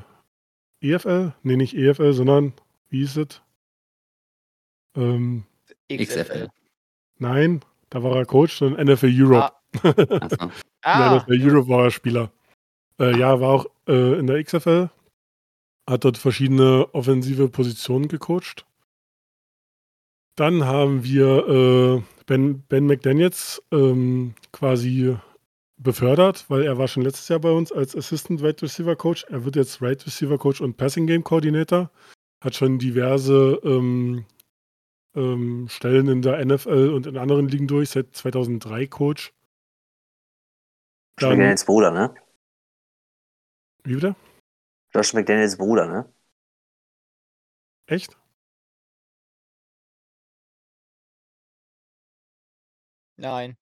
[0.81, 2.53] EFL, nee, nicht EFL, sondern
[2.89, 3.41] wie hieß es?
[4.95, 5.43] Ähm,
[5.91, 6.49] XFL.
[7.17, 9.53] nein, da war er Coach, sondern NFL Europe.
[9.83, 10.45] Achso.
[10.45, 12.31] In Ah, NFL Europe war er Spieler.
[12.99, 14.89] Äh, ja, war auch äh, in der XFL.
[15.89, 18.65] Hat dort verschiedene offensive Positionen gecoacht.
[20.35, 25.17] Dann haben wir äh, ben, ben McDaniels ähm, quasi
[25.79, 29.25] befördert, weil er war schon letztes Jahr bei uns als Assistant Wide Receiver Coach.
[29.29, 31.89] Er wird jetzt Wide Receiver Coach und Passing Game Coordinator.
[32.41, 34.25] Hat schon diverse ähm,
[35.15, 39.33] ähm, Stellen in der NFL und in anderen Ligen durch, seit 2003 Coach.
[41.19, 42.13] Josh McDaniels Bruder, ne?
[43.83, 44.15] wie bitte?
[44.93, 46.13] Josh McDaniels Bruder, ne?
[47.87, 48.15] Echt?
[53.17, 53.57] nein.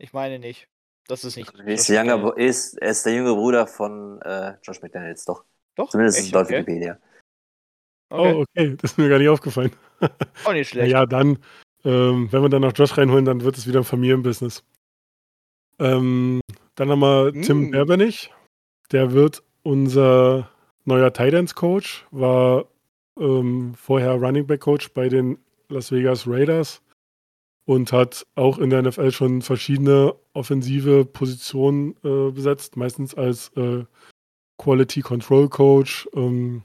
[0.00, 0.68] Ich meine nicht.
[1.06, 1.52] Das ist nicht.
[1.54, 2.04] Er ist, der.
[2.04, 5.44] Bru- ist, er ist der jüngere Bruder von äh, Josh McDaniels, doch.
[5.74, 6.32] Doch, Zumindest echt?
[6.32, 6.58] laut okay.
[6.58, 6.98] Wikipedia.
[8.10, 8.32] Okay.
[8.34, 9.72] Oh, okay, das ist mir gar nicht aufgefallen.
[10.44, 10.90] Auch nicht schlecht.
[10.90, 11.38] Ja, dann,
[11.84, 14.64] ähm, wenn wir dann noch Josh reinholen, dann wird es wieder ein Familienbusiness.
[15.78, 16.40] Ähm,
[16.74, 17.70] dann haben wir Tim Mm.
[17.70, 18.32] Berbenich.
[18.92, 20.50] Der wird unser
[20.84, 22.66] neuer Titans Coach, war
[23.18, 26.82] ähm, vorher Running Back Coach bei den Las Vegas Raiders
[27.70, 33.84] und hat auch in der NFL schon verschiedene offensive Positionen äh, besetzt, meistens als äh,
[34.58, 36.08] Quality Control Coach.
[36.14, 36.64] Ähm,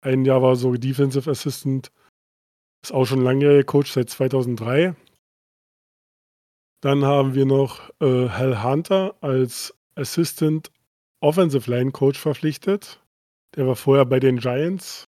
[0.00, 1.92] ein Jahr war so Defensive Assistant.
[2.82, 4.96] Ist auch schon langjähriger Coach seit 2003.
[6.80, 10.72] Dann haben wir noch äh, Hal Hunter als Assistant
[11.20, 13.04] Offensive Line Coach verpflichtet.
[13.56, 15.04] Der war vorher bei den Giants.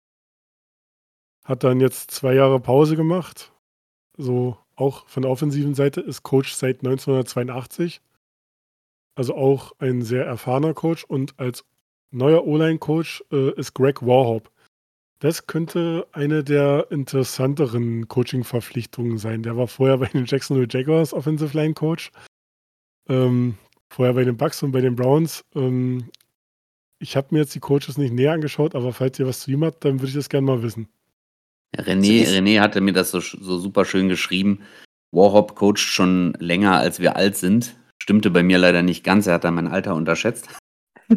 [1.44, 3.52] Hat dann jetzt zwei Jahre Pause gemacht.
[4.18, 8.00] So auch von der offensiven Seite ist Coach seit 1982.
[9.14, 11.04] Also auch ein sehr erfahrener Coach.
[11.04, 11.64] Und als
[12.10, 14.50] neuer O-Line-Coach äh, ist Greg Warhop.
[15.18, 19.42] Das könnte eine der interessanteren Coaching-Verpflichtungen sein.
[19.42, 22.10] Der war vorher bei den Jacksonville Jaguars Offensive Line Coach.
[23.08, 23.56] Ähm,
[23.88, 25.42] vorher bei den Bucks und bei den Browns.
[25.54, 26.10] Ähm,
[26.98, 29.64] ich habe mir jetzt die Coaches nicht näher angeschaut, aber falls ihr was zu ihm
[29.64, 30.88] habt, dann würde ich das gerne mal wissen.
[31.78, 34.60] René, René hatte mir das so, so super schön geschrieben.
[35.12, 37.74] Warhop coacht schon länger, als wir alt sind.
[37.98, 39.26] Stimmte bei mir leider nicht ganz.
[39.26, 40.48] Er hat da mein Alter unterschätzt.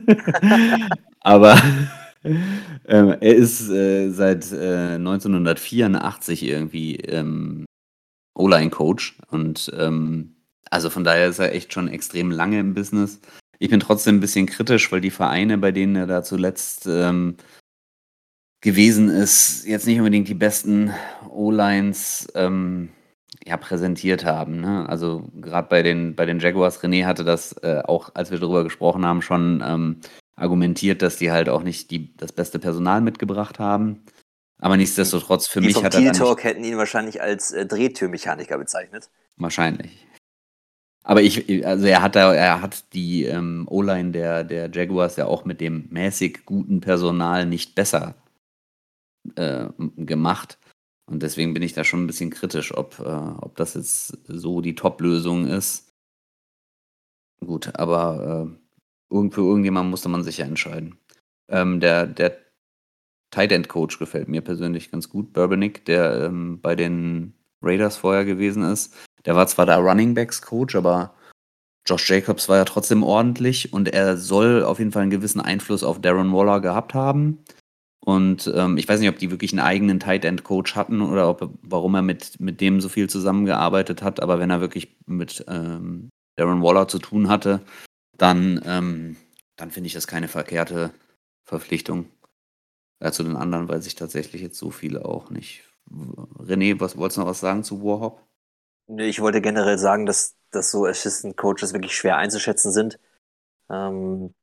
[1.22, 1.62] Aber
[2.24, 7.66] ähm, er ist äh, seit äh, 1984 irgendwie ähm,
[8.36, 10.36] O-Line-Coach und ähm,
[10.72, 13.20] also von daher ist er echt schon extrem lange im Business.
[13.58, 17.36] Ich bin trotzdem ein bisschen kritisch, weil die Vereine, bei denen er da zuletzt ähm,
[18.62, 20.94] gewesen ist, jetzt nicht unbedingt die besten
[21.30, 22.90] O-Lines ähm,
[23.46, 24.60] ja, präsentiert haben.
[24.60, 24.88] Ne?
[24.90, 28.64] Also gerade bei den, bei den Jaguars, René hatte das äh, auch, als wir darüber
[28.64, 30.02] gesprochen haben, schon ähm,
[30.36, 34.04] argumentiert, dass die halt auch nicht die, das beste Personal mitgebracht haben.
[34.62, 36.12] Aber nichtsdestotrotz, für die mich vom hat er.
[36.12, 39.10] Talk hätten ihn wahrscheinlich als äh, Drehtürmechaniker bezeichnet.
[39.38, 40.06] Wahrscheinlich.
[41.04, 45.26] Aber ich, also er hat da, er hat die ähm, O-Line der, der Jaguars ja
[45.26, 48.16] auch mit dem mäßig guten Personal nicht besser
[49.36, 50.58] äh, gemacht.
[51.06, 54.62] Und deswegen bin ich da schon ein bisschen kritisch, ob, äh, ob das jetzt so
[54.62, 55.92] die Top-Lösung ist.
[57.40, 58.58] Gut, aber
[59.12, 60.98] äh, für irgendjemanden musste man sich ja entscheiden.
[61.50, 62.38] Ähm, der, der
[63.32, 65.34] Tight End Coach gefällt mir persönlich ganz gut.
[65.34, 68.96] Burbanick, der ähm, bei den Raiders vorher gewesen ist.
[69.26, 71.14] Der war zwar der Running Backs Coach, aber
[71.86, 75.84] Josh Jacobs war ja trotzdem ordentlich und er soll auf jeden Fall einen gewissen Einfluss
[75.84, 77.44] auf Darren Waller gehabt haben.
[78.02, 81.30] Und ähm, ich weiß nicht, ob die wirklich einen eigenen Tight End Coach hatten oder
[81.30, 84.22] ob, warum er mit, mit dem so viel zusammengearbeitet hat.
[84.22, 87.62] Aber wenn er wirklich mit ähm, Darren Waller zu tun hatte,
[88.18, 89.18] dann, ähm,
[89.58, 90.92] dann finde ich das keine verkehrte
[91.46, 92.06] Verpflichtung.
[93.02, 95.64] Ja, zu den anderen weiß ich tatsächlich jetzt so viele auch nicht.
[95.90, 98.22] René, was wolltest du noch was sagen zu Warhop?
[98.98, 103.00] Ich wollte generell sagen, dass, dass so Assistant Coaches wirklich schwer einzuschätzen sind.
[103.70, 104.34] Ähm,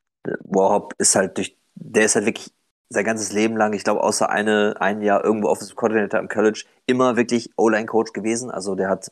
[0.44, 2.52] Warhop ist halt durch, der ist halt wirklich
[2.88, 6.64] sein ganzes Leben lang, ich glaube, außer eine, ein Jahr irgendwo Offensive Coordinator im College,
[6.86, 8.50] immer wirklich O-Line-Coach gewesen.
[8.50, 9.10] Also der hat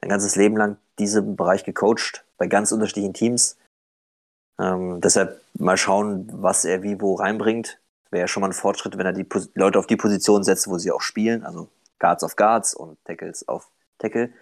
[0.00, 3.56] sein ganzes Leben lang diesen Bereich gecoacht, bei ganz unterschiedlichen Teams.
[4.60, 7.80] Ähm, deshalb mal schauen, was er wie wo reinbringt.
[8.10, 10.68] Wäre ja schon mal ein Fortschritt, wenn er die Pos Leute auf die Position setzt,
[10.68, 11.44] wo sie auch spielen.
[11.44, 14.32] Also Guards auf Guards und Tackles auf Tackle.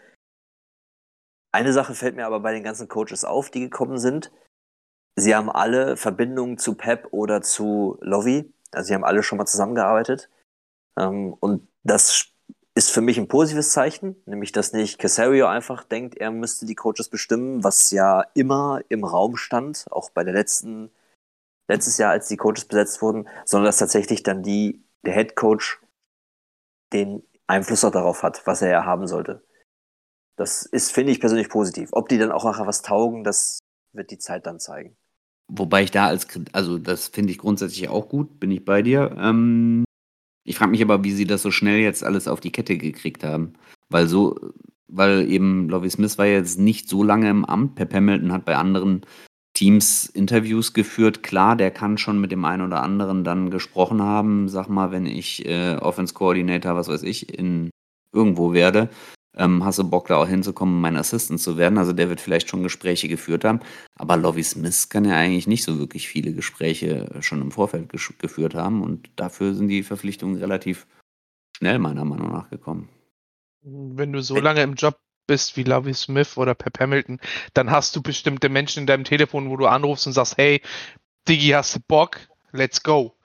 [1.52, 4.30] Eine Sache fällt mir aber bei den ganzen Coaches auf, die gekommen sind.
[5.16, 8.52] Sie haben alle Verbindungen zu Pep oder zu Lovey.
[8.70, 10.30] Also sie haben alle schon mal zusammengearbeitet.
[10.98, 12.32] Ähm, und das
[12.74, 16.74] ist für mich ein positives Zeichen, nämlich dass nicht Casario einfach denkt, er müsste die
[16.74, 20.90] Coaches bestimmen, was ja immer im Raum stand, auch bei der letzten,
[21.68, 25.82] letztes Jahr, als die Coaches besetzt wurden, sondern dass tatsächlich dann die, der Head Coach
[26.94, 29.44] den Einfluss auch darauf hat, was er ja haben sollte.
[30.36, 31.90] Das ist, finde ich persönlich positiv.
[31.92, 33.58] Ob die dann auch nachher was taugen, das
[33.92, 34.96] wird die Zeit dann zeigen.
[35.54, 39.14] Wobei ich da als, also das finde ich grundsätzlich auch gut, bin ich bei dir.
[39.18, 39.84] Ähm,
[40.44, 43.22] ich frage mich aber, wie sie das so schnell jetzt alles auf die Kette gekriegt
[43.22, 43.52] haben.
[43.90, 44.40] Weil so,
[44.88, 47.74] weil eben Lovie Smith war jetzt nicht so lange im Amt.
[47.74, 49.02] Pep Hamilton hat bei anderen
[49.52, 51.22] Teams Interviews geführt.
[51.22, 54.48] Klar, der kann schon mit dem einen oder anderen dann gesprochen haben.
[54.48, 57.68] Sag mal, wenn ich äh, Offense Coordinator, was weiß ich, in
[58.14, 58.88] irgendwo werde,
[59.36, 61.78] ähm, hast du Bock da auch hinzukommen, mein Assistant zu werden?
[61.78, 63.60] Also der wird vielleicht schon Gespräche geführt haben.
[63.96, 68.54] Aber Lovie Smith kann ja eigentlich nicht so wirklich viele Gespräche schon im Vorfeld geführt
[68.54, 68.82] haben.
[68.82, 70.86] Und dafür sind die Verpflichtungen relativ
[71.56, 72.88] schnell meiner Meinung nach gekommen.
[73.62, 77.20] Wenn du so lange im Job bist wie Lovie Smith oder Pep Hamilton,
[77.54, 80.60] dann hast du bestimmte Menschen in deinem Telefon, wo du anrufst und sagst, hey,
[81.28, 82.18] Diggi, hast du Bock?
[82.50, 83.16] Let's go.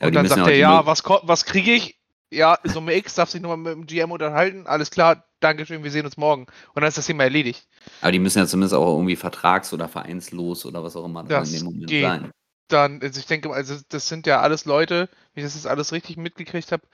[0.00, 1.97] Ja, und dann sagt er, ja, was, was kriege ich?
[2.30, 6.04] Ja, Summe X darf sich nochmal mit dem GM unterhalten, alles klar, Dankeschön, wir sehen
[6.04, 6.42] uns morgen.
[6.74, 7.68] Und dann ist das Thema erledigt.
[8.00, 11.52] Aber die müssen ja zumindest auch irgendwie vertrags- oder vereinslos oder was auch immer das
[11.52, 12.02] in dem Moment geht.
[12.02, 12.30] sein.
[12.68, 15.92] Dann, also ich denke, also das sind ja alles Leute, wie ich das jetzt alles
[15.92, 16.86] richtig mitgekriegt habe,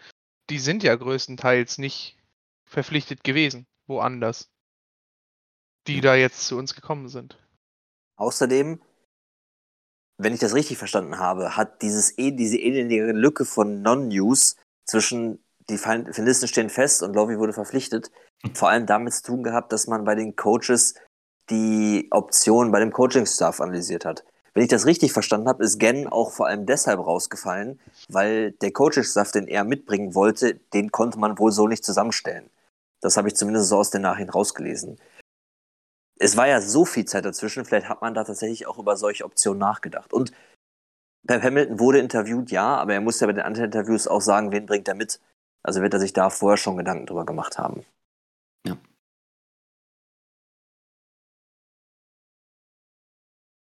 [0.51, 2.17] die sind ja größtenteils nicht
[2.65, 4.51] verpflichtet gewesen, woanders.
[5.87, 7.39] Die da jetzt zu uns gekommen sind.
[8.17, 8.81] Außerdem,
[10.19, 15.79] wenn ich das richtig verstanden habe, hat dieses, diese ähnliche Lücke von Non-News zwischen die
[15.79, 18.11] Finalisten stehen fest und Lovie wurde verpflichtet,
[18.53, 20.95] vor allem damit zu tun gehabt, dass man bei den Coaches
[21.51, 24.25] die Optionen bei dem Coaching-Staff analysiert hat.
[24.55, 28.73] Wenn ich das richtig verstanden habe, ist Gen auch vor allem deshalb rausgefallen, weil der
[28.73, 32.51] Coaching-Staff, den er mitbringen wollte, den konnte man wohl so nicht zusammenstellen.
[33.01, 34.99] Das habe ich zumindest so aus den Nachhinein rausgelesen.
[36.19, 39.25] Es war ja so viel Zeit dazwischen, vielleicht hat man da tatsächlich auch über solche
[39.25, 40.13] Optionen nachgedacht.
[40.13, 40.33] Und
[41.27, 44.53] Pep Hamilton wurde interviewt, ja, aber er musste ja bei den anderen Interviews auch sagen,
[44.53, 45.21] wen bringt er mit.
[45.63, 47.85] Also wird er sich da vorher schon Gedanken drüber gemacht haben.
[48.67, 48.77] Ja.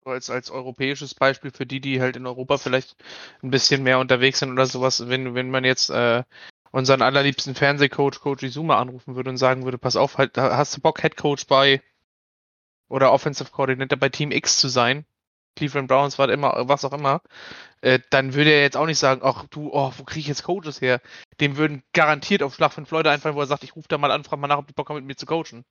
[0.06, 2.96] als, als europäisches Beispiel für die, die halt in Europa vielleicht
[3.42, 6.24] ein bisschen mehr unterwegs sind oder sowas, wenn, wenn man jetzt äh,
[6.72, 10.82] unseren allerliebsten Fernsehcoach, Coach Izuma, anrufen würde und sagen würde, pass auf, halt, hast du
[10.82, 11.82] Bock, Headcoach bei
[12.90, 15.06] oder Offensive Coordinator bei Team X zu sein,
[15.56, 17.22] Cleveland Browns, was immer, was auch immer,
[17.82, 20.44] äh, dann würde er jetzt auch nicht sagen, ach du, oh, wo kriege ich jetzt
[20.44, 21.02] Coaches her?
[21.40, 24.12] Dem würden garantiert auf Schlag fünf Leute einfallen, wo er sagt, ich rufe da mal
[24.12, 25.66] an, frag mal nach, ob die Bock haben, mit mir zu coachen.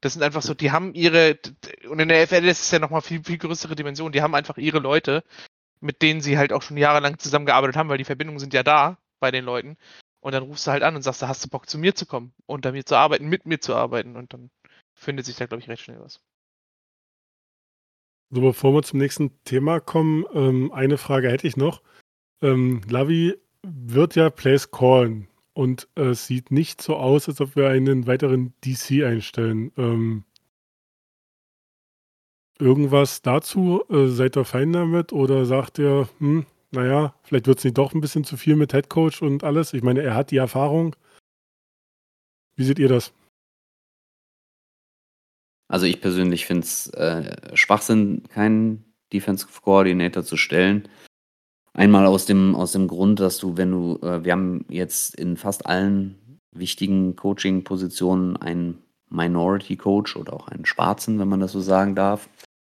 [0.00, 1.38] Das sind einfach so, die haben ihre,
[1.88, 4.56] und in der FL ist es ja nochmal viel, viel größere Dimension, die haben einfach
[4.58, 5.24] ihre Leute,
[5.80, 8.98] mit denen sie halt auch schon jahrelang zusammengearbeitet haben, weil die Verbindungen sind ja da
[9.20, 9.76] bei den Leuten.
[10.20, 12.06] Und dann rufst du halt an und sagst, da hast du Bock zu mir zu
[12.06, 14.50] kommen, unter mir zu arbeiten, mit mir zu arbeiten und dann
[14.94, 16.20] findet sich da, glaube ich, recht schnell was.
[18.30, 21.82] So, bevor wir zum nächsten Thema kommen, ähm, eine Frage hätte ich noch.
[22.42, 27.56] Ähm, Lavi wird ja Plays callen und es äh, sieht nicht so aus, als ob
[27.56, 29.72] wir einen weiteren DC einstellen.
[29.76, 30.24] Ähm,
[32.58, 33.84] irgendwas dazu?
[33.90, 37.94] Äh, seid ihr fein damit oder sagt ihr, hm, naja, vielleicht wird es nicht doch
[37.94, 39.72] ein bisschen zu viel mit Headcoach und alles?
[39.72, 40.96] Ich meine, er hat die Erfahrung.
[42.56, 43.12] Wie seht ihr das?
[45.68, 50.88] Also ich persönlich finde es äh, Schwachsinn, keinen Defensive Coordinator zu stellen.
[51.72, 55.36] Einmal aus dem, aus dem Grund, dass du, wenn du, äh, wir haben jetzt in
[55.36, 61.60] fast allen wichtigen Coaching-Positionen einen Minority Coach oder auch einen Schwarzen, wenn man das so
[61.60, 62.28] sagen darf.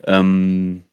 [0.05, 0.83] Ähm,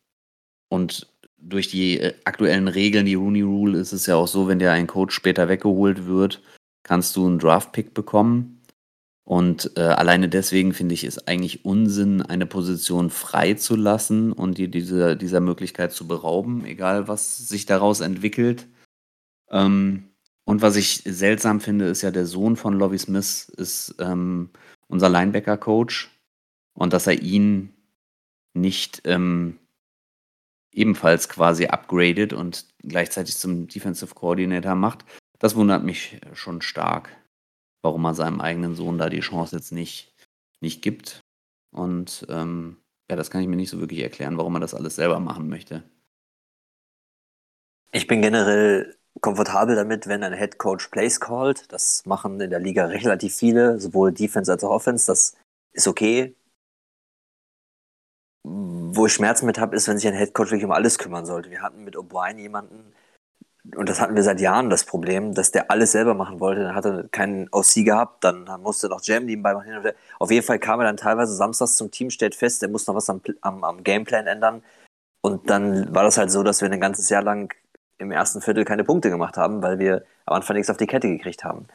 [0.69, 1.09] und
[1.39, 4.73] durch die äh, aktuellen Regeln, die Rooney Rule, ist es ja auch so, wenn dir
[4.73, 6.43] ein Coach später weggeholt wird,
[6.83, 8.60] kannst du einen Draft-Pick bekommen.
[9.31, 15.17] Und äh, alleine deswegen finde ich es eigentlich Unsinn, eine Position freizulassen und dir diese,
[15.17, 18.67] dieser Möglichkeit zu berauben, egal was sich daraus entwickelt.
[19.49, 20.09] Ähm,
[20.43, 24.51] und was ich seltsam finde, ist ja der Sohn von Lovie Smith ist ähm,
[24.89, 26.11] unser Linebacker-Coach
[26.75, 27.73] und dass er ihn
[28.53, 29.61] nicht ähm,
[30.73, 35.05] ebenfalls quasi upgradet und gleichzeitig zum Defensive Coordinator macht,
[35.39, 37.11] das wundert mich schon stark
[37.83, 40.15] warum er seinem eigenen Sohn da die Chance jetzt nicht,
[40.61, 41.21] nicht gibt.
[41.73, 42.77] Und ähm,
[43.11, 45.49] ja, das kann ich mir nicht so wirklich erklären, warum er das alles selber machen
[45.49, 45.83] möchte.
[47.93, 51.73] Ich bin generell komfortabel damit, wenn ein Head Coach Plays callt.
[51.73, 55.07] Das machen in der Liga relativ viele, sowohl Defense als auch Offense.
[55.07, 55.37] Das
[55.73, 56.37] ist okay.
[58.43, 61.27] Wo ich Schmerzen mit habe, ist, wenn sich ein Head Coach wirklich um alles kümmern
[61.27, 61.51] sollte.
[61.51, 62.93] Wir hatten mit O'Brien jemanden,
[63.77, 66.63] und das hatten wir seit Jahren das Problem, dass der alles selber machen wollte.
[66.63, 69.93] Dann hat er keinen OC gehabt, dann musste noch Jam nebenbei machen.
[70.19, 72.95] Auf jeden Fall kam er dann teilweise samstags zum Team, stellt fest, er muss noch
[72.95, 74.63] was am, am, am Gameplan ändern.
[75.23, 77.55] Und dann war das halt so, dass wir ein ganzes Jahr lang
[77.99, 81.09] im ersten Viertel keine Punkte gemacht haben, weil wir am Anfang nichts auf die Kette
[81.09, 81.67] gekriegt haben.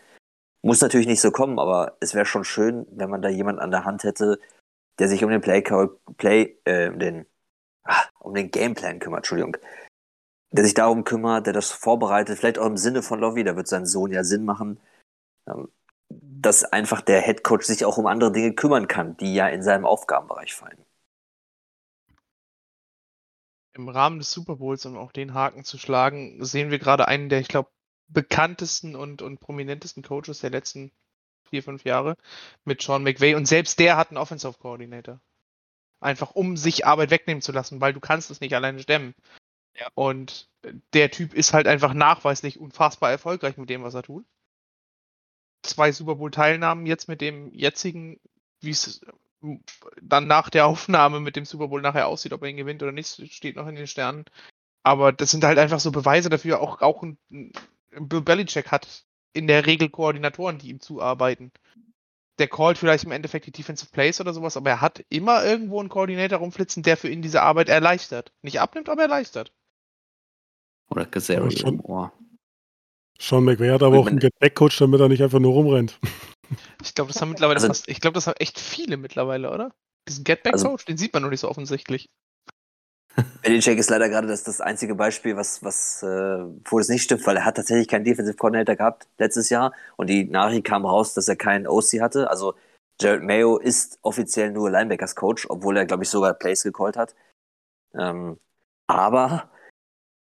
[0.63, 3.69] Muss natürlich nicht so kommen, aber es wäre schon schön, wenn man da jemand an
[3.69, 4.39] der Hand hätte,
[4.97, 5.61] der sich um den Play,
[6.17, 7.27] Play äh, den,
[7.83, 9.57] ah, um den Gameplan kümmert, Entschuldigung
[10.55, 13.67] der sich darum kümmert, der das vorbereitet, vielleicht auch im Sinne von Lovey, da wird
[13.67, 14.79] sein Sohn ja Sinn machen,
[15.47, 15.69] ähm,
[16.09, 19.63] dass einfach der Head Coach sich auch um andere Dinge kümmern kann, die ja in
[19.63, 20.83] seinem Aufgabenbereich fallen.
[23.73, 27.27] Im Rahmen des Super Bowls, um auch den Haken zu schlagen, sehen wir gerade einen
[27.27, 27.69] der, ich glaube,
[28.07, 30.91] bekanntesten und, und prominentesten Coaches der letzten
[31.49, 32.15] vier, fünf Jahre
[32.63, 35.19] mit Sean McVay und selbst der hat einen Offensive Coordinator.
[35.99, 39.13] Einfach um sich Arbeit wegnehmen zu lassen, weil du kannst es nicht alleine stemmen.
[39.77, 39.89] Ja.
[39.93, 40.49] Und
[40.93, 44.25] der Typ ist halt einfach nachweislich unfassbar erfolgreich mit dem, was er tut.
[45.63, 48.19] Zwei Super Bowl-Teilnahmen jetzt mit dem jetzigen,
[48.61, 49.01] wie es
[50.01, 52.91] dann nach der Aufnahme mit dem Super Bowl nachher aussieht, ob er ihn gewinnt oder
[52.91, 54.25] nicht, steht noch in den Sternen.
[54.83, 57.51] Aber das sind halt einfach so Beweise dafür, auch, auch ein, ein
[58.07, 61.51] Bill Belichick hat in der Regel Koordinatoren, die ihm zuarbeiten.
[62.37, 65.79] Der callt vielleicht im Endeffekt die Defensive Plays oder sowas, aber er hat immer irgendwo
[65.79, 68.31] einen Koordinator rumflitzen, der für ihn diese Arbeit erleichtert.
[68.41, 69.53] Nicht abnimmt, aber erleichtert.
[70.89, 72.13] Oder Kazarian im Ohr.
[73.19, 75.99] Sean McVay hat aber auch einen Get-Back-Coach, damit er nicht einfach nur rumrennt.
[76.83, 79.73] Ich glaube, das haben mittlerweile also, fast, ich glaube, das haben echt viele mittlerweile, oder?
[80.07, 82.07] Diesen Get-Back-Coach, also, den sieht man noch nicht so offensichtlich.
[83.41, 87.25] Belichick ist leider gerade das, das einzige Beispiel, was, was äh, wo es nicht stimmt,
[87.25, 91.13] weil er hat tatsächlich keinen Defensive Coordinator gehabt letztes Jahr und die Nachricht kam raus,
[91.13, 92.29] dass er keinen OC hatte.
[92.29, 92.55] Also
[92.99, 97.15] Jared Mayo ist offiziell nur Linebackers Coach, obwohl er, glaube ich, sogar Plays gecallt hat.
[97.93, 98.37] Ähm,
[98.87, 99.49] aber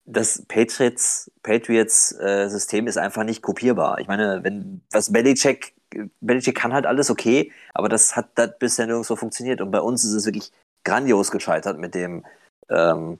[0.06, 3.98] das Patriots, Patriots äh, System ist einfach nicht kopierbar.
[4.00, 5.74] Ich meine, wenn was Belichick,
[6.20, 9.60] Belichick kann halt alles okay, aber das hat das bisher nirgendwo funktioniert.
[9.60, 10.52] Und bei uns ist es wirklich
[10.84, 12.24] grandios gescheitert mit dem
[12.68, 13.18] ähm,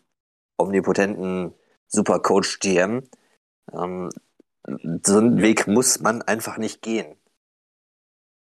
[0.59, 1.55] omnipotenten
[1.89, 3.03] Supercoach GM.
[3.73, 4.11] Ähm,
[5.05, 7.17] so einen Weg muss man einfach nicht gehen.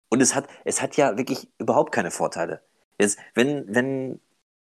[0.10, 2.62] Und es hat, es hat ja wirklich überhaupt keine Vorteile.
[3.00, 4.20] Jetzt, wenn, wenn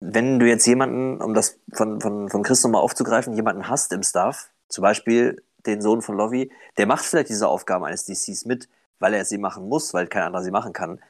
[0.05, 4.03] wenn du jetzt jemanden, um das von, von, von Chris nochmal aufzugreifen, jemanden hast im
[4.03, 8.67] Staff, zum Beispiel den Sohn von Lovey, der macht vielleicht diese Aufgaben eines DCs mit,
[8.99, 11.01] weil er sie machen muss, weil kein anderer sie machen kann.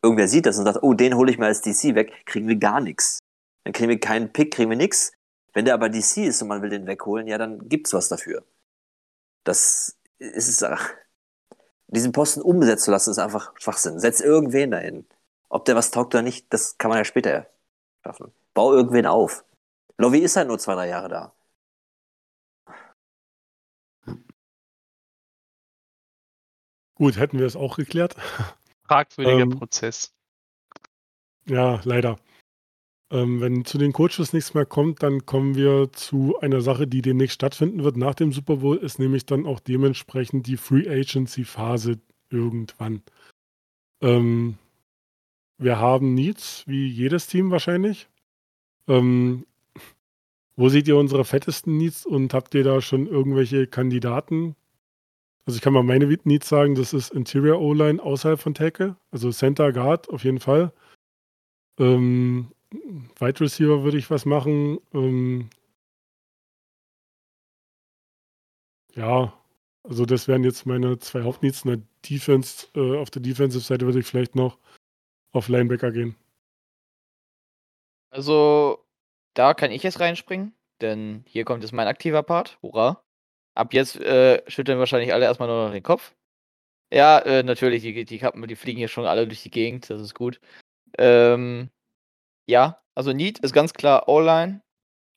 [0.00, 2.54] Irgendwer sieht das und sagt, oh, den hole ich mal als DC weg, kriegen wir
[2.54, 3.18] gar nichts.
[3.64, 5.12] Dann kriegen wir keinen Pick, kriegen wir nichts.
[5.52, 8.44] Wenn der aber DC ist und man will den wegholen, ja, dann gibt's was dafür.
[9.42, 10.64] Das ist es.
[11.88, 13.98] Diesen Posten umsetzen zu lassen, ist einfach Schwachsinn.
[13.98, 15.06] Setz irgendwen dahin.
[15.48, 17.46] Ob der was taugt oder nicht, das kann man ja später
[18.06, 18.32] schaffen.
[18.54, 19.44] Bau irgendwen auf.
[19.98, 21.32] Lovey ist halt nur zwei, drei Jahre da.
[26.94, 28.16] Gut, hätten wir es auch geklärt.
[28.86, 30.14] Fragwürdiger Ähm, Prozess.
[31.46, 32.18] Ja, leider.
[33.10, 37.02] Ähm, wenn zu den Coaches nichts mehr kommt, dann kommen wir zu einer Sache, die
[37.02, 41.44] demnächst stattfinden wird nach dem Super Bowl, ist nämlich dann auch dementsprechend die Free Agency
[41.44, 42.00] Phase
[42.30, 43.02] irgendwann.
[44.00, 44.58] Ähm,
[45.58, 48.08] wir haben Needs, wie jedes Team wahrscheinlich.
[48.88, 49.46] Ähm,
[50.56, 54.56] wo seht ihr unsere fettesten Needs und habt ihr da schon irgendwelche Kandidaten?
[55.46, 59.30] Also ich kann mal meine Needs sagen, das ist Interior O-Line außerhalb von Tackle, also
[59.30, 60.72] Center Guard auf jeden Fall.
[61.78, 62.52] Ähm,
[63.18, 64.78] Wide Receiver würde ich was machen.
[64.92, 65.50] Ähm,
[68.94, 69.32] ja,
[69.84, 71.62] also das wären jetzt meine zwei Hauptneeds.
[71.62, 74.58] Der Defense, äh, auf der Defensive-Seite würde ich vielleicht noch
[75.36, 76.16] auf Linebacker gehen.
[78.10, 78.84] Also,
[79.34, 82.58] da kann ich jetzt reinspringen, denn hier kommt jetzt mein aktiver Part.
[82.62, 83.02] Hurra.
[83.54, 86.14] Ab jetzt äh, schütteln wahrscheinlich alle erstmal nur noch den Kopf.
[86.92, 90.00] Ja, äh, natürlich, die, die Kappen, die fliegen hier schon alle durch die Gegend, das
[90.00, 90.40] ist gut.
[90.98, 91.70] Ähm,
[92.48, 94.62] ja, also Need ist ganz klar O-Line.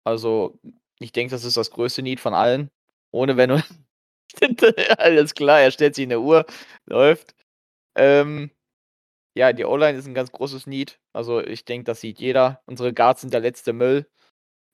[0.03, 0.59] Also,
[0.99, 2.69] ich denke, das ist das größte Need von allen.
[3.11, 3.63] Ohne wenn du.
[4.99, 6.45] Alles klar, er stellt sich in der Uhr,
[6.85, 7.35] läuft.
[7.95, 8.51] Ähm,
[9.39, 10.99] ja, die O-Line ist ein ganz großes Need.
[11.13, 12.61] Also, ich denke, das sieht jeder.
[12.65, 14.05] Unsere Guards sind der letzte Müll.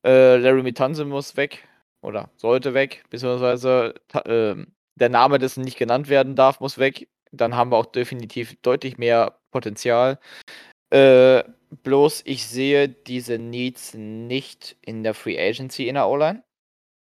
[0.03, 1.67] Äh, Larry Mitanze muss weg.
[2.01, 3.03] Oder sollte weg.
[3.11, 4.55] Beziehungsweise äh,
[4.95, 7.07] der Name, dessen nicht genannt werden darf, muss weg.
[7.31, 10.19] Dann haben wir auch definitiv deutlich mehr Potenzial.
[10.91, 11.43] Äh,
[11.83, 16.43] bloß ich sehe diese Needs nicht in der Free Agency in der O-Line.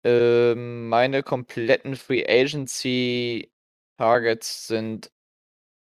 [0.05, 3.51] Äh, meine kompletten Free Agency
[3.99, 5.11] Targets sind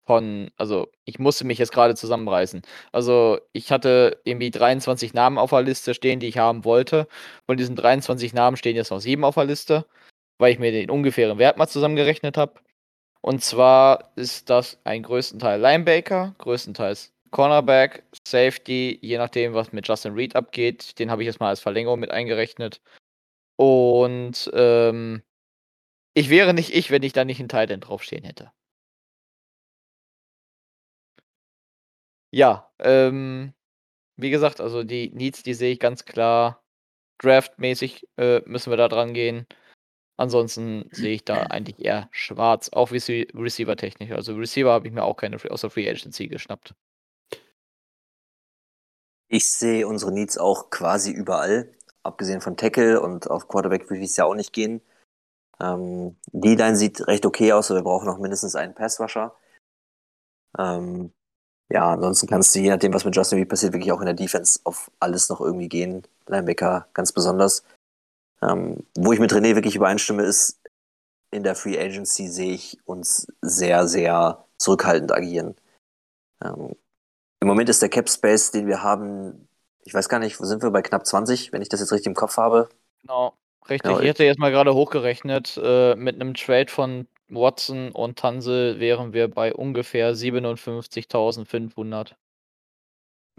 [0.06, 2.62] von, also ich musste mich jetzt gerade zusammenreißen.
[2.92, 7.08] Also ich hatte irgendwie 23 Namen auf der Liste stehen, die ich haben wollte.
[7.46, 9.86] Von diesen 23 Namen stehen jetzt noch sieben auf der Liste,
[10.38, 12.60] weil ich mir den ungefähren Wert mal zusammengerechnet habe.
[13.22, 20.14] Und zwar ist das ein größtenteils Linebacker, größtenteils Cornerback, Safety, je nachdem, was mit Justin
[20.14, 21.00] Reed abgeht.
[21.00, 22.82] Den habe ich jetzt mal als Verlängerung mit eingerechnet.
[23.58, 25.24] Und ähm,
[26.14, 28.52] ich wäre nicht ich, wenn ich da nicht ein Titan draufstehen hätte.
[32.36, 33.54] Ja, ähm,
[34.18, 36.62] wie gesagt, also die Needs, die sehe ich ganz klar.
[37.20, 39.48] Draftmäßig äh, müssen wir da dran gehen.
[40.18, 44.12] Ansonsten sehe ich da eigentlich eher schwarz, auch wie Receiver-technisch.
[44.12, 46.76] Also Receiver habe ich mir auch keine außer Free Agency geschnappt.
[49.30, 51.74] Ich sehe unsere Needs auch quasi überall,
[52.04, 54.82] abgesehen von Tackle und auf Quarterback würde ich es ja auch nicht gehen.
[55.62, 59.34] Ähm, die Line sieht recht okay aus, aber wir brauchen noch mindestens einen Passrusher.
[60.60, 61.14] Ähm,
[61.70, 64.14] ja, ansonsten kannst du, je nachdem, was mit Justin Reed passiert, wirklich auch in der
[64.14, 66.04] Defense auf alles noch irgendwie gehen.
[66.28, 67.64] Linebacker ganz besonders.
[68.42, 70.60] Ähm, wo ich mit René wirklich übereinstimme, ist,
[71.32, 75.56] in der Free Agency sehe ich uns sehr, sehr zurückhaltend agieren.
[76.44, 76.76] Ähm,
[77.42, 79.48] Im Moment ist der Cap Space, den wir haben,
[79.84, 82.08] ich weiß gar nicht, wo sind wir, bei knapp 20, wenn ich das jetzt richtig
[82.08, 82.70] im Kopf habe.
[83.02, 83.34] Genau,
[83.68, 83.92] richtig.
[83.92, 88.80] Ja, ich hätte jetzt mal gerade hochgerechnet, äh, mit einem Trade von Watson und Tansel
[88.80, 92.14] wären wir bei ungefähr 57.500.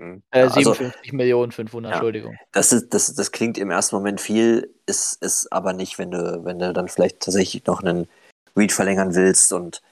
[0.01, 0.23] Hm.
[0.31, 2.37] Äh, also, 57 Millionen 500, ja, Entschuldigung.
[2.53, 6.45] Das, ist, das, das klingt im ersten Moment viel, ist, ist aber nicht, wenn du,
[6.45, 8.09] wenn du dann vielleicht tatsächlich noch einen
[8.57, 9.83] Read verlängern willst und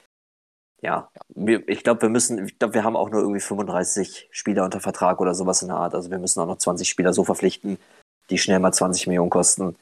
[0.81, 4.65] ja, wir, ich glaube, wir müssen, ich glaube, wir haben auch nur irgendwie 35 Spieler
[4.65, 5.95] unter Vertrag oder sowas in der Art.
[5.95, 7.79] Also wir müssen auch noch 20 Spieler so verpflichten,
[8.29, 9.75] die schnell mal 20 Millionen kosten.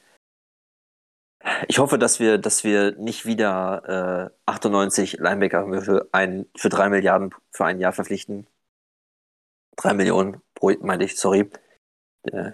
[1.68, 6.88] Ich hoffe, dass wir, dass wir nicht wieder äh, 98 Linebacker für, ein, für drei
[6.88, 8.46] Milliarden für ein Jahr verpflichten.
[9.76, 11.50] Drei Millionen pro, meinte ich, sorry.
[12.24, 12.52] Äh,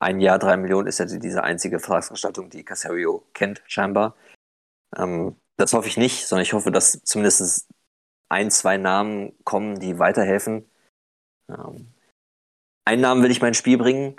[0.00, 4.16] ein Jahr, drei Millionen ist ja diese einzige Vertragsverstattung, die Casario kennt, scheinbar.
[4.96, 7.68] Ähm, das hoffe ich nicht, sondern ich hoffe, dass zumindest
[8.28, 10.68] ein, zwei Namen kommen, die weiterhelfen.
[11.48, 11.92] Ähm,
[12.84, 14.16] einen Namen will ich mal ins Spiel bringen,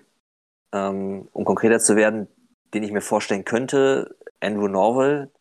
[0.74, 2.28] ähm, um konkreter zu werden,
[2.74, 5.32] den ich mir vorstellen könnte, Andrew Norwell,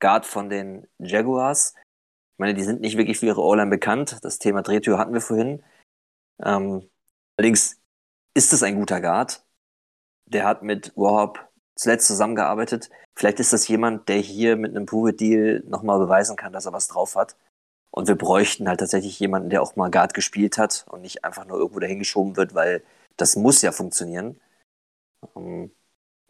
[0.00, 1.74] Guard von den Jaguars.
[2.34, 4.18] Ich meine, die sind nicht wirklich für ihre O-Line bekannt.
[4.22, 5.62] Das Thema Drehtür hatten wir vorhin.
[6.42, 6.88] Ähm,
[7.36, 7.80] allerdings
[8.34, 9.44] ist es ein guter Guard?
[10.26, 12.90] Der hat mit Warhop zuletzt zusammengearbeitet.
[13.16, 16.88] Vielleicht ist das jemand, der hier mit einem Prove-Deal nochmal beweisen kann, dass er was
[16.88, 17.36] drauf hat.
[17.90, 21.46] Und wir bräuchten halt tatsächlich jemanden, der auch mal Guard gespielt hat und nicht einfach
[21.46, 22.84] nur irgendwo dahingeschoben wird, weil
[23.16, 24.38] das muss ja funktionieren.
[25.34, 25.70] Ähm,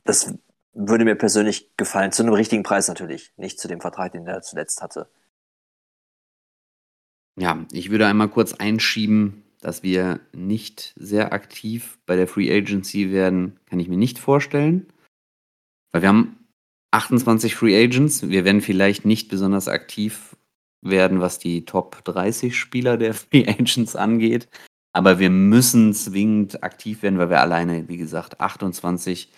[0.07, 0.34] das
[0.72, 4.42] würde mir persönlich gefallen, zu einem richtigen Preis natürlich, nicht zu dem Vertrag, den er
[4.42, 5.09] zuletzt hatte.
[7.38, 13.11] Ja, ich würde einmal kurz einschieben, dass wir nicht sehr aktiv bei der Free Agency
[13.11, 14.86] werden, kann ich mir nicht vorstellen.
[15.92, 16.46] Weil wir haben
[16.92, 18.28] 28 Free Agents.
[18.28, 20.36] Wir werden vielleicht nicht besonders aktiv
[20.82, 24.48] werden, was die Top 30 Spieler der Free Agents angeht.
[24.92, 29.30] Aber wir müssen zwingend aktiv werden, weil wir alleine, wie gesagt, 28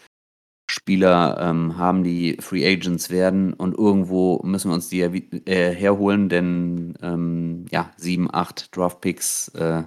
[0.70, 6.28] Spieler ähm, haben, die Free Agents werden und irgendwo müssen wir uns die äh, herholen,
[6.28, 9.84] denn ähm, ja, 7, 8 Draft Picks äh,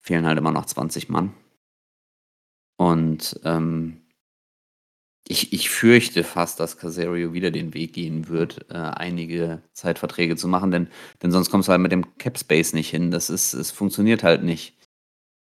[0.00, 1.34] fehlen halt immer noch 20 Mann.
[2.76, 4.04] Und ähm,
[5.26, 10.48] ich, ich fürchte fast, dass Casario wieder den Weg gehen wird, äh, einige Zeitverträge zu
[10.48, 10.88] machen, denn,
[11.22, 13.10] denn sonst kommst du halt mit dem Cap Space nicht hin.
[13.10, 14.76] Das ist, es funktioniert halt nicht.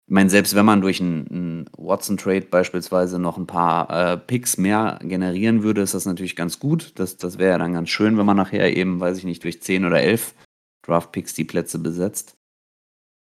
[0.08, 4.98] Ich meine, selbst wenn man durch einen, Watson-Trade beispielsweise noch ein paar äh, Picks mehr
[5.02, 6.92] generieren würde, ist das natürlich ganz gut.
[6.94, 9.62] Das, das wäre ja dann ganz schön, wenn man nachher eben, weiß ich nicht, durch
[9.62, 10.34] 10 oder 11
[10.82, 12.36] Draft-Picks die Plätze besetzt.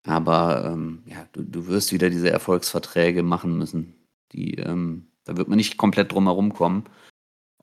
[0.08, 3.94] Aber ähm, ja, du, du wirst wieder diese Erfolgsverträge machen müssen,
[4.32, 6.86] die ähm, da wird man nicht komplett drum herum kommen.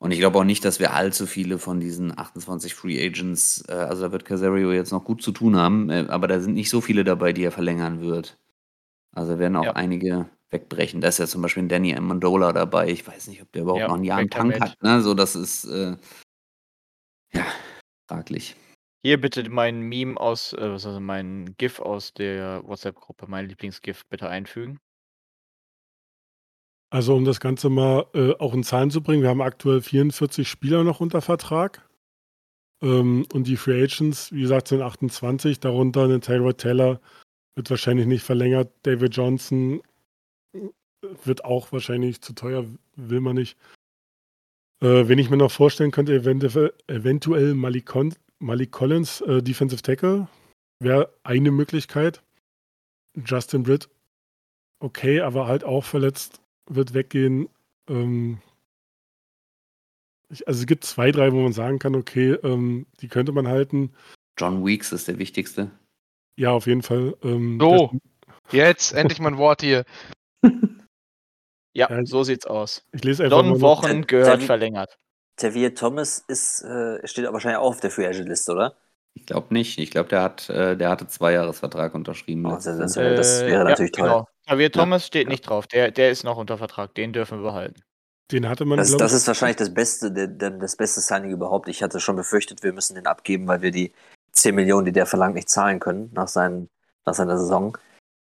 [0.00, 3.72] Und ich glaube auch nicht, dass wir allzu viele von diesen 28 Free Agents, äh,
[3.72, 6.70] also da wird Casario jetzt noch gut zu tun haben, äh, aber da sind nicht
[6.70, 8.38] so viele dabei, die er verlängern wird.
[9.18, 9.72] Also werden auch ja.
[9.72, 11.00] einige wegbrechen.
[11.00, 12.88] Da ist ja zum Beispiel ein Danny Amendola dabei.
[12.88, 14.80] Ich weiß nicht, ob der überhaupt ja, noch ein Jahr im Tank hat.
[14.80, 15.02] Ne?
[15.02, 15.96] So, das ist äh,
[17.32, 17.44] ja
[18.08, 18.54] fraglich.
[19.02, 24.28] Hier bitte mein Meme aus, äh, also mein GIF aus der WhatsApp-Gruppe, mein Lieblingsgif bitte
[24.28, 24.78] einfügen.
[26.90, 30.48] Also, um das Ganze mal, äh, auch in Zahlen zu bringen, wir haben aktuell 44
[30.48, 31.86] Spieler noch unter Vertrag.
[32.82, 37.00] Ähm, und die Free Agents, wie gesagt, sind 28, darunter 'nen Taylor Taylor
[37.58, 38.72] wird wahrscheinlich nicht verlängert.
[38.84, 39.82] David Johnson
[41.24, 43.58] wird auch wahrscheinlich zu teuer, will man nicht.
[44.80, 47.92] Äh, wen ich mir noch vorstellen könnte, eventuell eventuell Malik
[48.38, 50.28] Malik Collins, äh, Defensive Tackle,
[50.78, 52.22] wäre eine Möglichkeit.
[53.26, 53.88] Justin Britt,
[54.78, 56.40] okay, aber halt auch verletzt
[56.70, 57.48] wird weggehen.
[57.88, 58.38] Ähm,
[60.30, 63.48] ich, also es gibt zwei, drei, wo man sagen kann, okay, ähm, die könnte man
[63.48, 63.92] halten.
[64.38, 65.72] John Weeks ist der wichtigste.
[66.38, 67.16] Ja, auf jeden Fall.
[67.24, 67.90] Ähm, so,
[68.52, 69.84] jetzt endlich mein Wort hier.
[71.74, 72.84] ja, ja, so sieht's aus.
[72.92, 74.96] Ich lese einfach Don Wochen gehört verlängert.
[75.36, 78.76] Tavier Thomas ist, äh, steht aber wahrscheinlich auch auf der Free Agent Liste, oder?
[79.14, 79.78] Ich glaube nicht.
[79.78, 82.46] Ich glaube, der hat, äh, der hatte zwei Jahresvertrag unterschrieben.
[82.46, 84.08] Oh, das, das, wäre, das wäre äh, natürlich ja, toll.
[84.08, 84.28] Genau.
[84.46, 85.66] Javier Thomas steht nicht drauf.
[85.66, 86.94] Der, der ist noch unter Vertrag.
[86.94, 87.82] Den dürfen wir behalten.
[88.30, 88.78] Den hatte man.
[88.78, 91.68] Das, das ist wahrscheinlich das beste, der, der, das beste Signing überhaupt.
[91.68, 93.92] Ich hatte schon befürchtet, wir müssen den abgeben, weil wir die
[94.42, 96.68] 10 Millionen, die der verlangt, nicht zahlen können nach, seinen,
[97.04, 97.76] nach seiner Saison.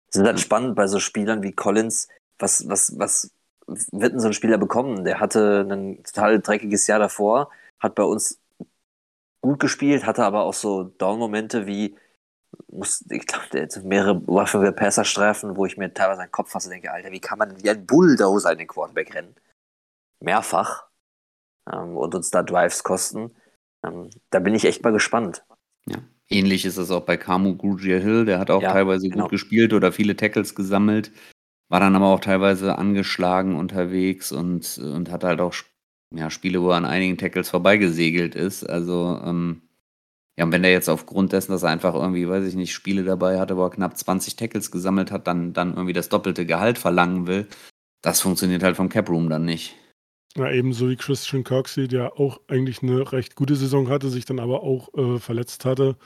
[0.09, 2.07] Es ist halt spannend bei so Spielern wie Collins.
[2.39, 3.31] Was, was, was
[3.67, 5.05] wird denn so ein Spieler bekommen?
[5.05, 7.49] Der hatte ein total dreckiges Jahr davor,
[7.79, 8.39] hat bei uns
[9.41, 11.97] gut gespielt, hatte aber auch so Down-Momente wie,
[12.67, 16.67] muss, ich glaube, der hat mehrere Waffen Passerstreifen, wo ich mir teilweise einen Kopf fasse
[16.67, 19.35] und denke, Alter, wie kann man wie ein Bulldozer in den Quarterback rennen?
[20.19, 20.87] Mehrfach.
[21.71, 23.35] Ähm, und uns da Drives kosten.
[23.83, 25.43] Ähm, da bin ich echt mal gespannt.
[25.87, 25.97] Ja.
[26.29, 29.23] Ähnlich ist es auch bei Kamu Grugier Hill, der hat auch ja, teilweise genau.
[29.23, 31.11] gut gespielt oder viele Tackles gesammelt,
[31.69, 35.53] war dann aber auch teilweise angeschlagen unterwegs und, und hat halt auch
[36.13, 38.63] ja, Spiele, wo er an einigen Tackles vorbeigesegelt ist.
[38.63, 39.61] Also, ähm,
[40.37, 43.03] ja, und wenn er jetzt aufgrund dessen, dass er einfach irgendwie, weiß ich nicht, Spiele
[43.03, 46.77] dabei hatte, wo er knapp 20 Tackles gesammelt hat, dann, dann irgendwie das doppelte Gehalt
[46.77, 47.47] verlangen will,
[48.01, 49.75] das funktioniert halt vom Cap Room dann nicht.
[50.37, 54.39] Ja, ebenso wie Christian Kirksey, der auch eigentlich eine recht gute Saison hatte, sich dann
[54.39, 55.97] aber auch äh, verletzt hatte.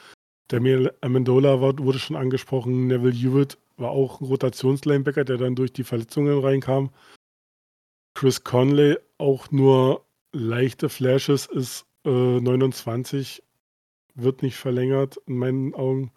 [0.52, 2.88] Mir Amendola wurde schon angesprochen.
[2.88, 6.92] Neville Hewitt war auch ein Rotationslinebacker, der dann durch die Verletzungen reinkam.
[8.16, 13.44] Chris Conley auch nur leichte Flashes, ist äh, 29,
[14.16, 16.12] wird nicht verlängert in meinen Augen.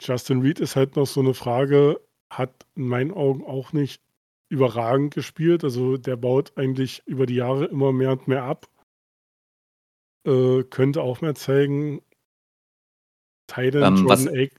[0.00, 2.00] Justin Reed ist halt noch so eine Frage,
[2.30, 4.02] hat in meinen Augen auch nicht
[4.48, 5.64] überragend gespielt.
[5.64, 8.68] Also der baut eigentlich über die Jahre immer mehr und mehr ab.
[10.26, 12.02] Äh, könnte auch mehr zeigen.
[13.46, 14.52] Titan ähm, Jordan, Ak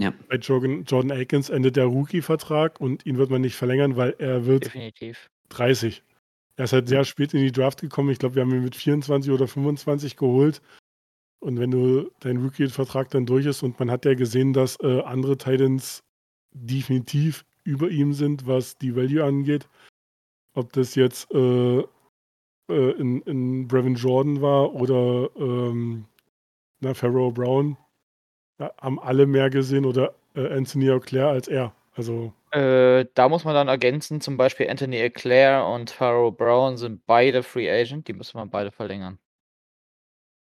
[0.00, 0.12] ja.
[0.28, 4.44] Bei Jordan, Jordan Akins endet der Rookie-Vertrag und ihn wird man nicht verlängern, weil er
[4.46, 5.30] wird Definitiv.
[5.50, 6.02] 30.
[6.56, 8.10] Er ist halt sehr spät in die Draft gekommen.
[8.10, 10.62] Ich glaube, wir haben ihn mit 24 oder 25 geholt.
[11.40, 15.02] Und wenn du dein Rookie-Vertrag dann durch ist und man hat ja gesehen, dass äh,
[15.02, 16.02] andere Titans
[16.52, 19.68] definitiv über ihm sind, was die Value angeht.
[20.54, 21.78] Ob das jetzt äh,
[22.68, 26.06] äh, in, in Brevin Jordan war oder ähm,
[26.80, 27.76] na, Pharaoh Brown,
[28.58, 31.74] ja, haben alle mehr gesehen oder äh, Anthony Auclair als er.
[31.94, 37.04] Also Äh, da muss man dann ergänzen, zum Beispiel Anthony Eclair und Pharaoh Brown sind
[37.06, 39.18] beide Free Agent, die müssen wir beide verlängern.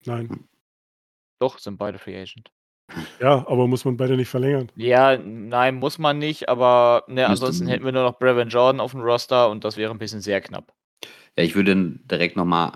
[0.05, 0.49] nein.
[1.39, 2.53] Doch, sind beide Free Agent.
[3.21, 4.71] Ja, aber muss man beide nicht verlängern.
[4.77, 8.93] Ja, nein, muss man nicht, aber ne, ansonsten hätten wir nur noch Brevin Jordan auf
[8.93, 10.73] dem Roster und das wäre ein bisschen sehr knapp.
[11.37, 12.73] Ja, ich würde direkt nochmal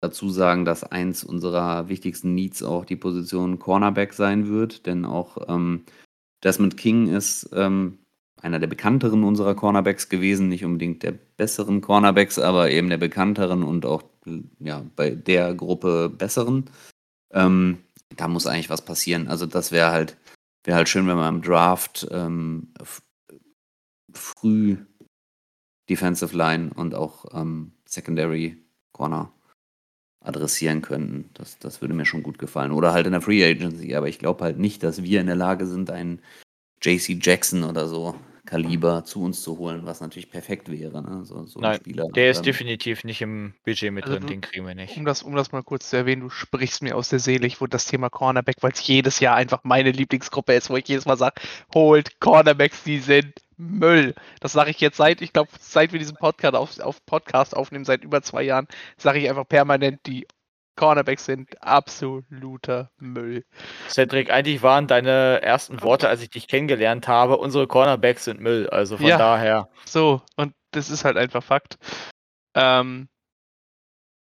[0.00, 5.36] dazu sagen, dass eins unserer wichtigsten Needs auch die Position Cornerback sein wird, denn auch
[5.48, 5.84] ähm,
[6.42, 7.98] Desmond King ist ähm,
[8.40, 13.62] einer der bekannteren unserer Cornerbacks gewesen, nicht unbedingt der besseren Cornerbacks, aber eben der bekannteren
[13.62, 14.02] und auch
[14.58, 16.70] ja, bei der Gruppe besseren.
[17.32, 17.78] Ähm,
[18.16, 19.28] da muss eigentlich was passieren.
[19.28, 20.16] Also das wäre halt,
[20.64, 22.72] wäre halt schön, wenn man im Draft ähm,
[24.12, 24.76] früh
[25.88, 28.56] Defensive Line und auch ähm, Secondary
[28.92, 29.32] Corner
[30.22, 31.30] adressieren könnten.
[31.34, 32.72] Das, das würde mir schon gut gefallen.
[32.72, 35.36] Oder halt in der Free Agency, aber ich glaube halt nicht, dass wir in der
[35.36, 36.20] Lage sind, einen
[36.82, 38.14] JC Jackson oder so
[38.46, 41.02] Kaliber zu uns zu holen, was natürlich perfekt wäre.
[41.02, 41.24] Ne?
[41.24, 42.08] So, so ein Nein, Spieler.
[42.08, 44.96] der ist ähm, definitiv nicht im Budget mit Also drin, du- den kriegen wir nicht.
[44.96, 47.46] Um das, um das mal kurz zu erwähnen, du sprichst mir aus der Seele.
[47.46, 50.88] Ich wurde das Thema Cornerback, weil es jedes Jahr einfach meine Lieblingsgruppe ist, wo ich
[50.88, 51.40] jedes Mal sage,
[51.74, 54.14] holt Cornerbacks, die sind Müll.
[54.40, 57.84] Das sage ich jetzt seit, ich glaube, seit wir diesen Podcast, auf, auf Podcast aufnehmen,
[57.84, 58.66] seit über zwei Jahren,
[58.96, 60.26] sage ich einfach permanent, die
[60.76, 63.44] Cornerbacks sind absoluter Müll.
[63.88, 68.68] Cedric, eigentlich waren deine ersten Worte, als ich dich kennengelernt habe, unsere Cornerbacks sind Müll.
[68.70, 69.18] Also von Ja.
[69.18, 69.68] daher.
[69.84, 71.76] So, und das ist halt einfach Fakt.
[72.54, 73.08] Ähm,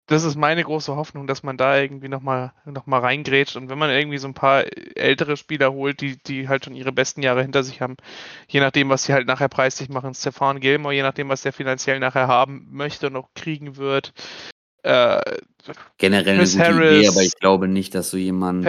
[0.07, 3.79] das ist meine große Hoffnung, dass man da irgendwie nochmal noch mal reingrätscht und wenn
[3.79, 4.65] man irgendwie so ein paar
[4.97, 7.97] ältere Spieler holt, die, die halt schon ihre besten Jahre hinter sich haben,
[8.47, 12.01] je nachdem, was sie halt nachher preislich machen, Stefan Gilmore, je nachdem, was der finanziell
[12.01, 14.13] nachher haben möchte und auch kriegen wird,
[14.85, 15.21] äh,
[15.99, 18.65] generell Chris eine gute Idee, Harris, aber ich glaube nicht, dass so jemand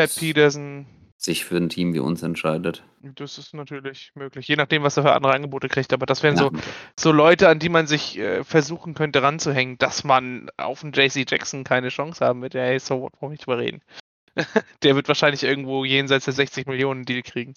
[1.17, 2.83] sich für ein Team wie uns entscheidet.
[3.01, 6.37] das ist natürlich möglich, je nachdem, was er für andere Angebote kriegt, aber das wären
[6.37, 6.59] so, Ja.
[6.97, 11.29] so Leute, an die man sich äh, versuchen könnte ranzuhängen, dass man auf einen JC
[11.29, 12.55] Jackson keine Chance haben wird.
[12.55, 13.81] Ey, so what, wir nicht drüber reden.
[14.83, 17.53] Der wird wahrscheinlich irgendwo jenseits der 60 Millionen Deal kriegen.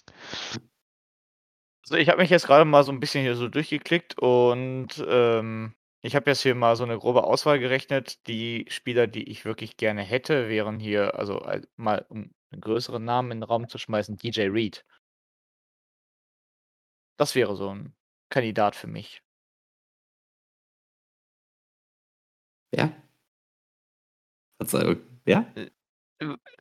[1.83, 5.73] Also ich habe mich jetzt gerade mal so ein bisschen hier so durchgeklickt und ähm,
[6.01, 8.25] ich habe jetzt hier mal so eine grobe Auswahl gerechnet.
[8.27, 13.03] Die Spieler, die ich wirklich gerne hätte, wären hier, also äh, mal um einen größeren
[13.03, 14.85] Namen in den Raum zu schmeißen, DJ Reed.
[17.17, 17.93] Das wäre so ein
[18.29, 19.21] Kandidat für mich.
[22.71, 22.93] Ja?
[24.57, 25.01] Verzeihung.
[25.25, 25.45] Ja?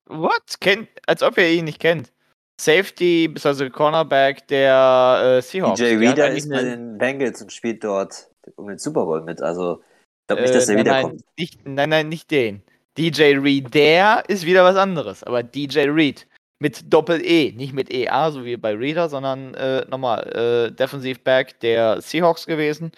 [0.07, 0.61] What?
[0.61, 2.13] Kennt, als ob ihr ihn nicht kennt.
[2.61, 3.71] Safety, bzw.
[3.71, 5.79] Cornerback der äh, Seahawks.
[5.79, 9.05] DJ Der hat Reader eigentlich ist bei den Bengals und spielt dort um den Super
[9.05, 9.41] Bowl mit.
[9.43, 11.13] Also, ich glaube nicht, Äh, dass der nein, wiederkommt.
[11.15, 12.63] Nein, nicht, nein, nein, nicht den.
[12.97, 15.23] DJ Reed, der ist wieder was anderes.
[15.23, 16.27] Aber DJ Reed
[16.61, 20.27] mit Doppel-E, nicht mit EA, so wie bei Reader, sondern äh, nochmal
[20.69, 22.91] äh, Defensive Back der Seahawks gewesen.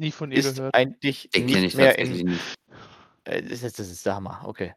[0.00, 0.74] Nie von ihr Ist gehört.
[0.76, 2.12] eigentlich Den kenne nicht ich mehr in.
[2.26, 2.56] nicht.
[3.24, 4.74] Äh, das, ist, das ist der Hammer, okay.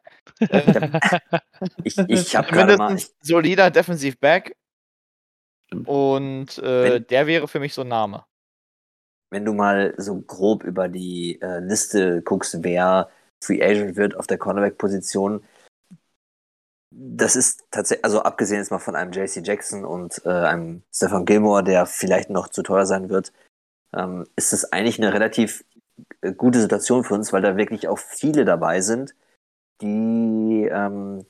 [1.84, 2.88] Ich, ich habe gerade mal.
[2.88, 4.56] Mindestens solider Defensive Back.
[5.86, 8.26] Und äh, Wenn- der wäre für mich so ein Name.
[9.32, 13.10] Wenn du mal so grob über die äh, Liste guckst, wer
[13.44, 15.44] Free Agent wird auf der Cornerback-Position,
[16.92, 21.26] das ist tatsächlich, also abgesehen jetzt mal von einem JC Jackson und äh, einem Stefan
[21.26, 23.32] Gilmore, der vielleicht noch zu teuer sein wird,
[23.94, 25.64] ähm, ist es eigentlich eine relativ
[26.22, 29.16] äh, gute Situation für uns, weil da wirklich auch viele dabei sind,
[29.82, 31.26] die, ähm,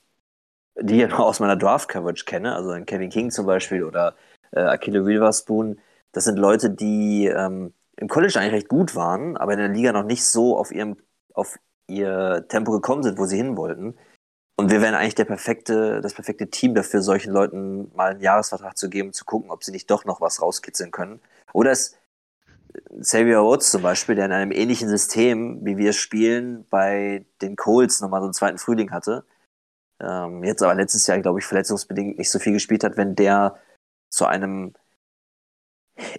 [0.80, 4.16] die ich ja nur aus meiner Draft-Coverage kenne, also Kevin King zum Beispiel oder
[4.52, 5.80] äh, Akilo Witherspoon.
[6.12, 9.91] Das sind Leute, die ähm, im College eigentlich recht gut waren, aber in der Liga
[9.91, 10.97] noch nicht so auf ihrem,
[11.34, 13.95] auf ihr Tempo gekommen sind, wo sie hin wollten.
[14.58, 18.76] Und wir wären eigentlich der perfekte, das perfekte Team dafür, solchen Leuten mal einen Jahresvertrag
[18.76, 21.22] zu geben, zu gucken, ob sie nicht doch noch was rauskitzeln können.
[21.54, 21.95] Oder es
[23.02, 28.02] Xavier Rhodes zum Beispiel, der in einem ähnlichen System, wie wir spielen, bei den Colts
[28.02, 29.26] nochmal so einen zweiten Frühling hatte.
[29.99, 33.60] Ähm, jetzt aber letztes Jahr, glaube ich, verletzungsbedingt nicht so viel gespielt hat, wenn der
[34.10, 34.74] zu einem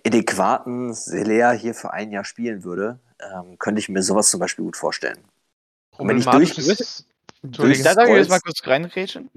[0.06, 4.64] adäquaten Selea hier für ein Jahr spielen würde, ähm, könnte ich mir sowas zum Beispiel
[4.64, 5.24] gut vorstellen.
[5.98, 7.06] Und wenn ich durch- ist,
[7.42, 9.30] durch- Da darf ich jetzt mal kurz reingrätschen.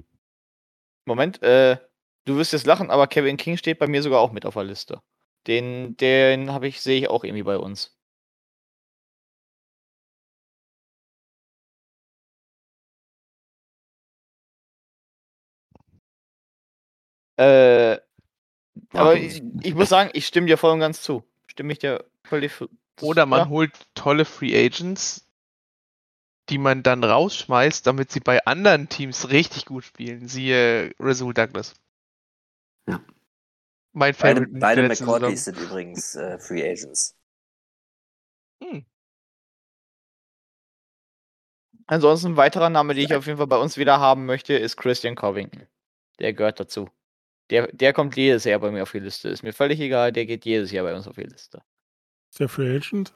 [1.04, 1.76] Moment, äh,
[2.24, 4.64] du wirst jetzt lachen, aber Kevin King steht bei mir sogar auch mit auf der
[4.64, 5.00] Liste.
[5.46, 7.96] Den, den habe ich, sehe ich auch irgendwie bei uns.
[17.38, 17.98] Äh,
[18.92, 21.24] aber ich, ich muss sagen, ich stimme dir voll und ganz zu.
[21.46, 22.52] stimme ich dir völlig.
[23.00, 23.48] Oder man ja.
[23.48, 25.26] holt tolle Free Agents,
[26.48, 30.28] die man dann rausschmeißt, damit sie bei anderen Teams richtig gut spielen.
[30.28, 31.74] Siehe Rasul Douglas.
[32.88, 33.00] Ja.
[33.92, 37.16] Mein Favorite beide beide McCourtys sind übrigens äh, Free Agents.
[38.62, 38.84] Hm.
[41.86, 44.76] Ansonsten ein weiterer Name, den ich auf jeden Fall bei uns wieder haben möchte, ist
[44.76, 45.66] Christian Covington.
[46.18, 46.90] Der gehört dazu.
[47.50, 49.28] Der, der kommt jedes Jahr bei mir auf die Liste.
[49.28, 51.62] Ist mir völlig egal, der geht jedes Jahr bei uns auf die Liste.
[52.30, 53.14] Ist der Free Agent?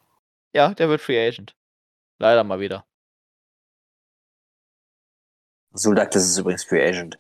[0.55, 1.57] Ja, der wird Free Agent.
[2.19, 2.87] Leider mal wieder.
[5.73, 7.19] Suldak, das ist übrigens Free Agent.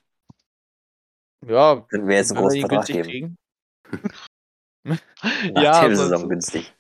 [1.47, 3.39] Ja, können wir jetzt einen großen Vertrag geben.
[4.85, 4.99] Nach
[5.63, 6.73] ja, der Saison günstig.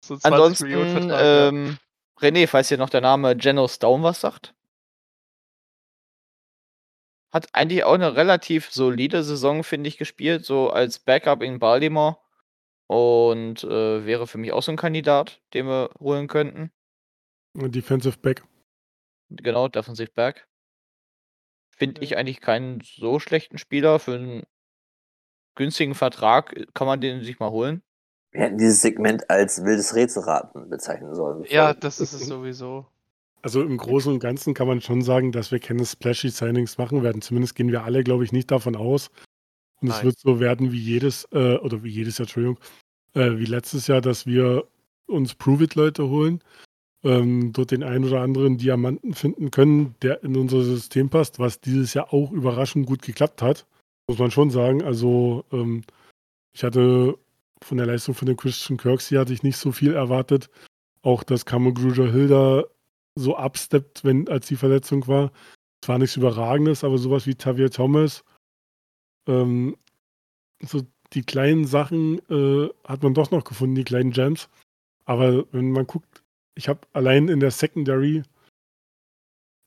[0.00, 0.68] So Ansonsten,
[1.12, 1.78] ähm,
[2.20, 4.54] René, falls dir noch der Name Geno Stone was sagt.
[7.36, 12.16] Hat eigentlich auch eine relativ solide Saison, finde ich, gespielt, so als Backup in Baltimore.
[12.86, 16.70] Und äh, wäre für mich auch so ein Kandidat, den wir holen könnten.
[17.54, 18.42] Defensive Back.
[19.28, 20.48] Genau, Defensive Back.
[21.76, 23.98] Finde ich eigentlich keinen so schlechten Spieler.
[23.98, 24.44] Für einen
[25.56, 27.82] günstigen Vertrag äh, kann man den sich mal holen.
[28.30, 31.44] Wir hätten dieses Segment als wildes Rätselraten bezeichnen sollen.
[31.50, 32.86] Ja, das ist es sowieso.
[33.42, 37.02] Also im Großen und Ganzen kann man schon sagen, dass wir keine splashy Signings machen
[37.02, 37.22] werden.
[37.22, 39.10] Zumindest gehen wir alle, glaube ich, nicht davon aus.
[39.80, 39.98] Und Nein.
[39.98, 42.58] es wird so werden wie jedes, äh, oder wie jedes Jahr, Entschuldigung,
[43.14, 44.66] äh, wie letztes Jahr, dass wir
[45.06, 46.42] uns Prove-It-Leute holen,
[47.04, 51.60] ähm, dort den einen oder anderen Diamanten finden können, der in unser System passt, was
[51.60, 53.66] dieses Jahr auch überraschend gut geklappt hat.
[54.08, 54.82] Muss man schon sagen.
[54.82, 55.82] Also ähm,
[56.52, 57.16] ich hatte
[57.62, 60.50] von der Leistung von den Christian Kirks hier hatte ich nicht so viel erwartet.
[61.02, 62.64] Auch dass Camo Gruger Hilda
[63.16, 65.32] so absteppt, wenn, als die Verletzung war.
[65.82, 68.24] Es war nichts Überragendes, aber sowas wie Tavier Thomas,
[69.26, 69.76] ähm,
[70.62, 74.48] so die kleinen Sachen äh, hat man doch noch gefunden, die kleinen Gems.
[75.04, 76.22] Aber wenn man guckt,
[76.54, 78.22] ich habe allein in der Secondary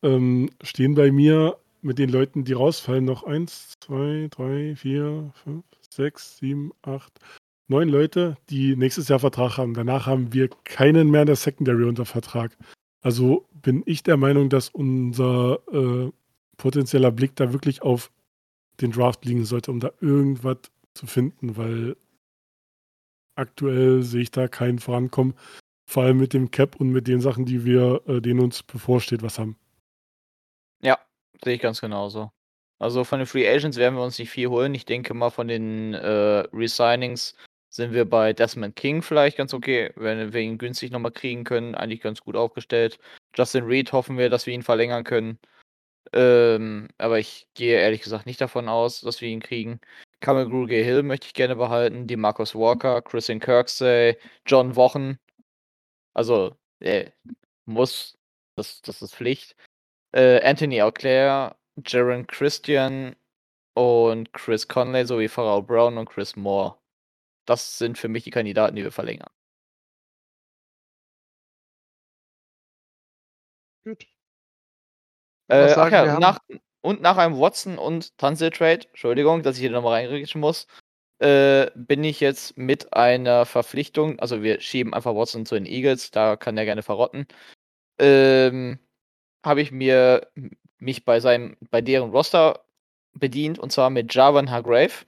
[0.03, 5.63] ähm, stehen bei mir mit den Leuten, die rausfallen, noch eins, zwei, drei, vier, fünf,
[5.89, 7.19] sechs, sieben, acht,
[7.67, 9.73] neun Leute, die nächstes Jahr Vertrag haben.
[9.73, 12.57] Danach haben wir keinen mehr in der Secondary unter Vertrag.
[13.01, 16.11] Also bin ich der Meinung, dass unser äh,
[16.57, 18.11] potenzieller Blick da wirklich auf
[18.81, 20.57] den Draft liegen sollte, um da irgendwas
[20.93, 21.95] zu finden, weil
[23.35, 25.33] aktuell sehe ich da keinen Vorankommen.
[25.85, 29.23] Vor allem mit dem Cap und mit den Sachen, die wir, äh, denen uns bevorsteht,
[29.23, 29.57] was haben.
[30.81, 30.99] Ja,
[31.43, 32.31] sehe ich ganz genauso.
[32.79, 34.73] Also von den Free Agents werden wir uns nicht viel holen.
[34.75, 37.35] Ich denke mal von den äh, Resignings
[37.69, 41.75] sind wir bei Desmond King vielleicht ganz okay, wenn wir ihn günstig nochmal kriegen können,
[41.75, 42.99] eigentlich ganz gut aufgestellt.
[43.35, 45.39] Justin Reed hoffen wir, dass wir ihn verlängern können.
[46.13, 49.79] Ähm, aber ich gehe ehrlich gesagt nicht davon aus, dass wir ihn kriegen.
[50.21, 55.19] Kamel Gruge Hill möchte ich gerne behalten, die Marcus Walker, Christian Kirksey, John Wochen.
[56.13, 57.11] Also, äh,
[57.65, 58.17] muss,
[58.55, 59.55] das, das ist Pflicht.
[60.13, 63.15] Äh, Anthony Auclair, Jaron Christian
[63.75, 66.78] und Chris Conley sowie Pharrell Brown und Chris Moore.
[67.49, 69.29] Das sind für mich die Kandidaten, die wir verlängern.
[73.85, 74.05] Gut.
[75.49, 76.39] Äh, ach ja, nach,
[76.81, 80.67] und nach einem Watson und Tanzel Trade, Entschuldigung, dass ich hier nochmal reinrutschen muss,
[81.19, 86.11] äh, bin ich jetzt mit einer Verpflichtung, also wir schieben einfach Watson zu den Eagles,
[86.11, 87.27] da kann er gerne verrotten,
[87.99, 88.79] ähm,
[89.45, 90.31] habe ich mir
[90.79, 92.65] mich bei seinem, bei deren Roster
[93.13, 95.05] bedient und zwar mit Javan Hargrave.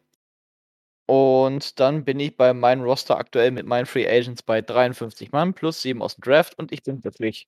[1.05, 5.53] Und dann bin ich bei meinem Roster aktuell mit meinen Free Agents bei 53 Mann
[5.53, 7.47] plus 7 aus dem Draft und ich bin glücklich.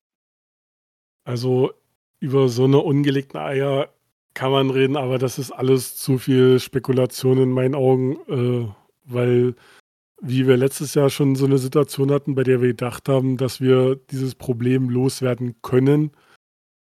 [1.24, 1.72] Also
[2.20, 3.90] über so eine ungelegten Eier
[4.34, 8.68] kann man reden, aber das ist alles zu viel Spekulation in meinen Augen, äh,
[9.06, 9.56] weil
[10.22, 13.60] wie wir letztes Jahr schon so eine Situation hatten, bei der wir gedacht haben, dass
[13.60, 16.12] wir dieses Problem loswerden können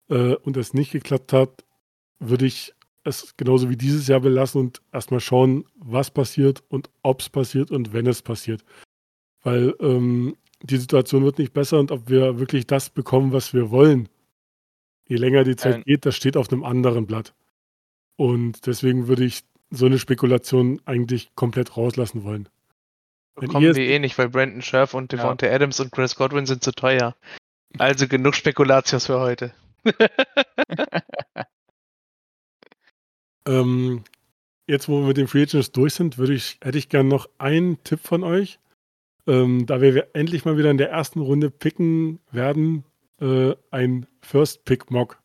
[0.09, 1.65] äh, und es nicht geklappt hat,
[2.19, 2.73] würde ich
[3.05, 7.71] es genauso wie dieses Jahr belassen und erstmal schauen, was passiert und ob es passiert
[7.71, 8.63] und wenn es passiert.
[9.43, 13.69] Weil ähm, die Situation wird nicht besser und ob wir wirklich das bekommen, was wir
[13.69, 14.09] wollen,
[15.07, 15.83] je länger die Zeit ähm.
[15.83, 17.33] geht, das steht auf einem anderen Blatt.
[18.17, 22.49] Und deswegen würde ich so eine Spekulation eigentlich komplett rauslassen wollen.
[23.35, 25.53] Bekommen wir eh nicht, weil Brandon Scherf und Devontae ja.
[25.53, 27.15] Adams und Chris Godwin sind zu teuer.
[27.77, 29.53] Also genug Spekulatius für heute.
[33.47, 34.03] Ähm,
[34.67, 37.29] jetzt, wo wir mit den Free Agents durch sind, würde ich, hätte ich gerne noch
[37.37, 38.59] einen Tipp von euch.
[39.27, 42.83] Ähm, da wir endlich mal wieder in der ersten Runde picken werden,
[43.19, 45.21] äh, ein First Pick Mock.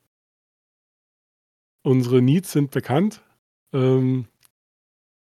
[1.83, 3.23] Unsere Needs sind bekannt.
[3.73, 4.27] Ähm,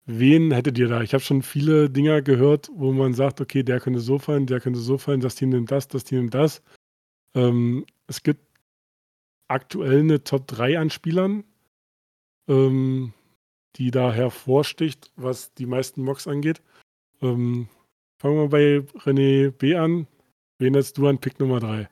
[0.05, 1.01] wen hättet ihr da?
[1.01, 4.59] Ich habe schon viele Dinger gehört, wo man sagt, okay, der könnte so fallen, der
[4.59, 6.63] könnte so fallen, das Team nimmt das, das Team nimmt das.
[7.35, 8.41] Ähm, es gibt
[9.47, 11.43] aktuell eine Top 3 an Spielern,
[12.49, 13.13] ähm,
[13.77, 16.61] die da hervorsticht, was die meisten Mocks angeht.
[17.21, 17.69] Ähm,
[18.19, 20.07] fangen wir bei René B an.
[20.57, 21.89] Wen hättest du an Pick Nummer 3?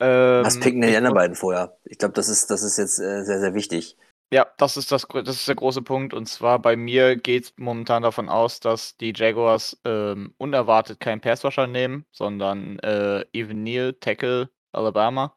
[0.00, 1.78] Ähm, Was picken denn die anderen beiden vorher?
[1.84, 3.96] Ich glaube, das ist, das ist jetzt äh, sehr, sehr wichtig.
[4.32, 6.14] Ja, das ist, das, das ist der große Punkt.
[6.14, 11.20] Und zwar bei mir geht es momentan davon aus, dass die Jaguars ähm, unerwartet keinen
[11.20, 15.36] Passwasher nehmen, sondern äh, Even Neal, Tackle, Alabama.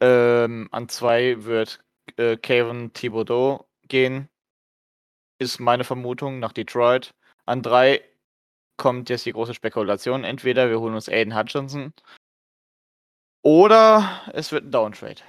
[0.00, 1.83] Ähm, an zwei wird
[2.16, 4.28] äh, Kevin Thibodeau gehen,
[5.38, 7.14] ist meine Vermutung, nach Detroit.
[7.46, 8.02] An drei
[8.76, 10.24] kommt jetzt die große Spekulation.
[10.24, 11.92] Entweder wir holen uns Aiden Hutchinson
[13.42, 15.20] oder es wird ein Downtrade.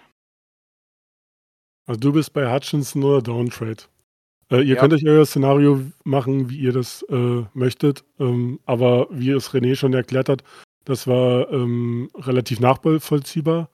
[1.86, 3.84] Also du bist bei Hutchinson oder Downtrade.
[4.50, 4.80] Äh, ihr ja.
[4.80, 8.04] könnt euch euer Szenario machen, wie ihr das äh, möchtet.
[8.20, 10.44] Ähm, aber wie es René schon erklärt hat,
[10.86, 13.70] das war ähm, relativ nachvollziehbar.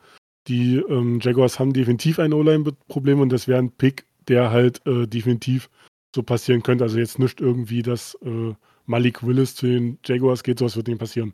[0.48, 5.08] Die ähm, Jaguars haben definitiv ein O-Line-Problem und das wäre ein Pick, der halt äh,
[5.08, 5.70] definitiv
[6.16, 6.84] so passieren könnte.
[6.84, 8.54] Also jetzt nicht irgendwie, dass äh,
[8.86, 11.34] Malik Willis zu den Jaguars geht, sowas wird nicht passieren.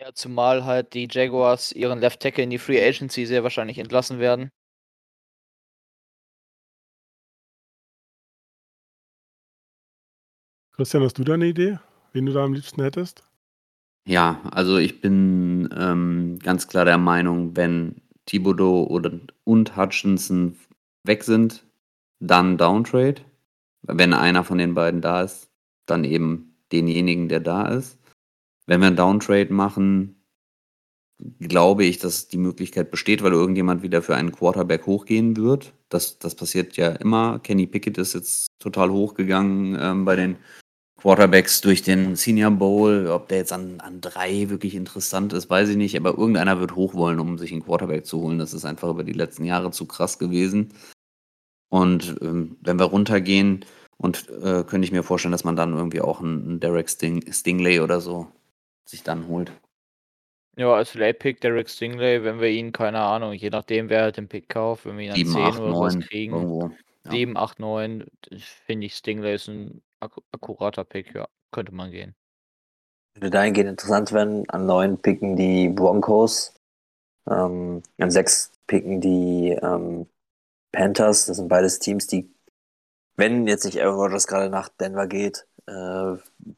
[0.00, 4.18] Ja, zumal halt die Jaguars ihren Left Tackle in die Free Agency sehr wahrscheinlich entlassen
[4.18, 4.50] werden.
[10.72, 11.80] Christian, hast du da eine Idee,
[12.12, 13.24] wen du da am liebsten hättest?
[14.06, 20.56] Ja, also ich bin ähm, ganz klar der Meinung, wenn Thibodeau oder, und Hutchinson
[21.04, 21.64] weg sind,
[22.20, 23.22] dann Downtrade.
[23.82, 25.50] Wenn einer von den beiden da ist,
[25.86, 27.98] dann eben denjenigen, der da ist.
[28.66, 30.18] Wenn wir einen Downtrade machen,
[31.40, 35.72] glaube ich, dass die Möglichkeit besteht, weil irgendjemand wieder für einen Quarterback hochgehen wird.
[35.88, 37.38] Das, das passiert ja immer.
[37.40, 40.36] Kenny Pickett ist jetzt total hochgegangen ähm, bei den
[40.98, 43.08] Quarterbacks durch den Senior Bowl.
[43.08, 45.96] Ob der jetzt an, an drei wirklich interessant ist, weiß ich nicht.
[45.96, 48.38] Aber irgendeiner wird hoch wollen, um sich einen Quarterback zu holen.
[48.38, 50.74] Das ist einfach über die letzten Jahre zu krass gewesen.
[51.70, 53.64] Und ähm, wenn wir runtergehen,
[53.98, 57.32] und äh, könnte ich mir vorstellen, dass man dann irgendwie auch einen, einen Derek Sting,
[57.32, 58.28] Stingley oder so
[58.84, 59.52] sich dann holt.
[60.56, 64.28] Ja, als Late-Pick Derek Stingley, wenn wir ihn, keine Ahnung, je nachdem, wer halt den
[64.28, 66.32] Pick kauft, wenn wir ihn an 7, 10 8, oder 9, was kriegen.
[66.32, 66.70] Irgendwo,
[67.04, 67.10] ja.
[67.10, 68.04] 7, 8, 9,
[68.66, 72.14] finde ich Stingley ist ein ak akkurater Pick, ja, könnte man gehen.
[73.14, 76.54] Würde dahingehend interessant werden, an 9 picken die Broncos,
[77.28, 80.06] ähm, an 6 picken die ähm,
[80.72, 82.32] Panthers, das sind beides Teams, die
[83.16, 86.14] wenn jetzt nicht Aaron Rodgers gerade nach Denver geht, äh,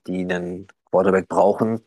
[0.07, 1.83] die einen Quarterback brauchen,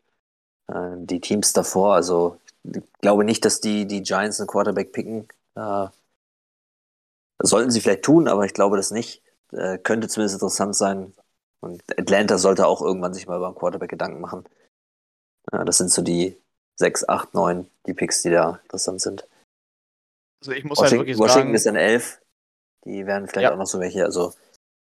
[0.67, 5.27] äh, die Teams davor, also ich glaube nicht, dass die, die Giants einen Quarterback picken.
[5.55, 5.87] Äh,
[7.39, 9.21] sollten sie vielleicht tun, aber ich glaube das nicht.
[9.51, 11.13] Äh, könnte zumindest interessant sein.
[11.63, 14.43] Und Atlanta sollte auch irgendwann sich mal über einen Quarterback Gedanken machen.
[15.49, 16.37] das sind so die
[16.75, 19.27] 6, 8, 9, die Picks, die da interessant sind.
[20.41, 22.21] Also ich muss halt Washington, halt wirklich Washington sagen, ist in 11.
[22.83, 23.53] Die werden vielleicht ja.
[23.53, 24.03] auch noch so welche.
[24.03, 24.33] Also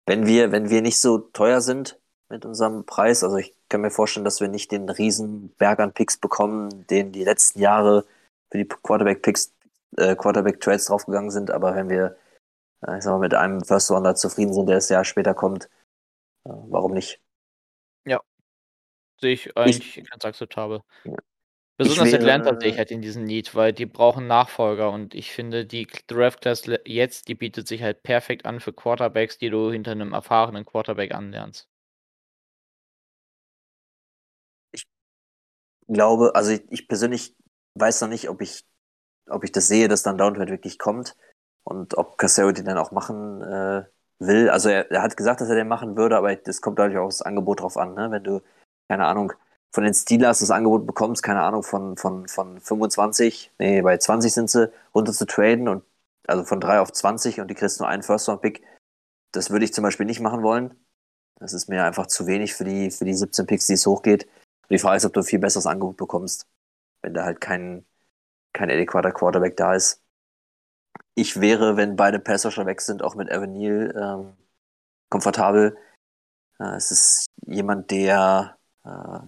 [0.07, 3.91] wenn wir, wenn wir nicht so teuer sind mit unserem Preis, also ich kann mir
[3.91, 8.05] vorstellen, dass wir nicht den riesen Berg an Picks bekommen, den die letzten Jahre
[8.49, 9.53] für die Quarterback-Picks,
[9.97, 12.17] äh, Quarterback-Trades draufgegangen sind, aber wenn wir,
[12.87, 15.69] äh, ich sag mal, mit einem First Rounder zufrieden sind, der das Jahr später kommt,
[16.43, 17.19] warum nicht?
[18.05, 18.21] Ja.
[19.19, 20.81] Sehe ich eigentlich ich, ganz akzeptabel.
[21.03, 21.15] Ja.
[21.77, 25.31] Besonders wäre, Atlanta sehe ich halt in diesem Need, weil die brauchen Nachfolger und ich
[25.31, 29.71] finde, die Draft Class jetzt, die bietet sich halt perfekt an für Quarterbacks, die du
[29.71, 31.67] hinter einem erfahrenen Quarterback anlernst.
[34.71, 34.85] Ich
[35.87, 37.35] glaube, also ich, ich persönlich
[37.75, 38.63] weiß noch nicht, ob ich,
[39.27, 41.15] ob ich das sehe, dass dann Downtrade wirklich kommt
[41.63, 43.85] und ob Casero den dann auch machen äh,
[44.21, 44.49] will.
[44.49, 47.07] Also er, er, hat gesagt, dass er den machen würde, aber das kommt dadurch auch
[47.09, 48.11] das Angebot drauf an, ne?
[48.11, 48.41] Wenn du,
[48.89, 49.33] keine Ahnung,
[49.73, 54.33] von den Steelers das Angebot bekommst, keine Ahnung, von, von, von 25, nee, bei 20
[54.33, 55.83] sind sie, runter zu traden und
[56.27, 58.63] also von 3 auf 20 und die kriegst nur einen First-Round-Pick,
[59.31, 60.75] das würde ich zum Beispiel nicht machen wollen.
[61.39, 64.25] Das ist mir einfach zu wenig für die, für die 17 Picks, die es hochgeht.
[64.25, 66.47] Und die Frage ist, ob du ein viel besseres Angebot bekommst,
[67.01, 67.85] wenn da halt kein,
[68.53, 70.00] kein adäquater Quarterback da ist.
[71.15, 74.37] Ich wäre, wenn beide Passer schon weg sind, auch mit Evan Neal ähm,
[75.09, 75.77] komfortabel.
[76.59, 79.19] Äh, es ist jemand, der äh,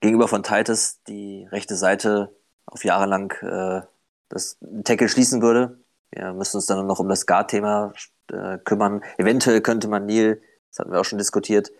[0.00, 2.34] gegenüber von Titus die rechte Seite
[2.66, 3.86] auf Jahre lang äh,
[4.28, 5.82] das Tackle schließen würde.
[6.10, 7.92] Wir müssen uns dann noch um das Guard-Thema
[8.30, 9.02] äh, kümmern.
[9.16, 10.40] Eventuell könnte man Neil,
[10.70, 11.70] das hatten wir auch schon diskutiert,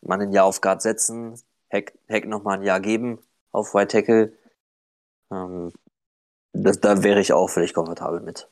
[0.00, 1.40] mal ein Jahr auf Guard setzen,
[1.72, 3.18] Hack, Hack nochmal ein Jahr geben
[3.52, 4.32] auf White Tackle.
[5.30, 5.72] Ähm,
[6.64, 8.48] das, da wäre ich auch völlig komfortabel mit.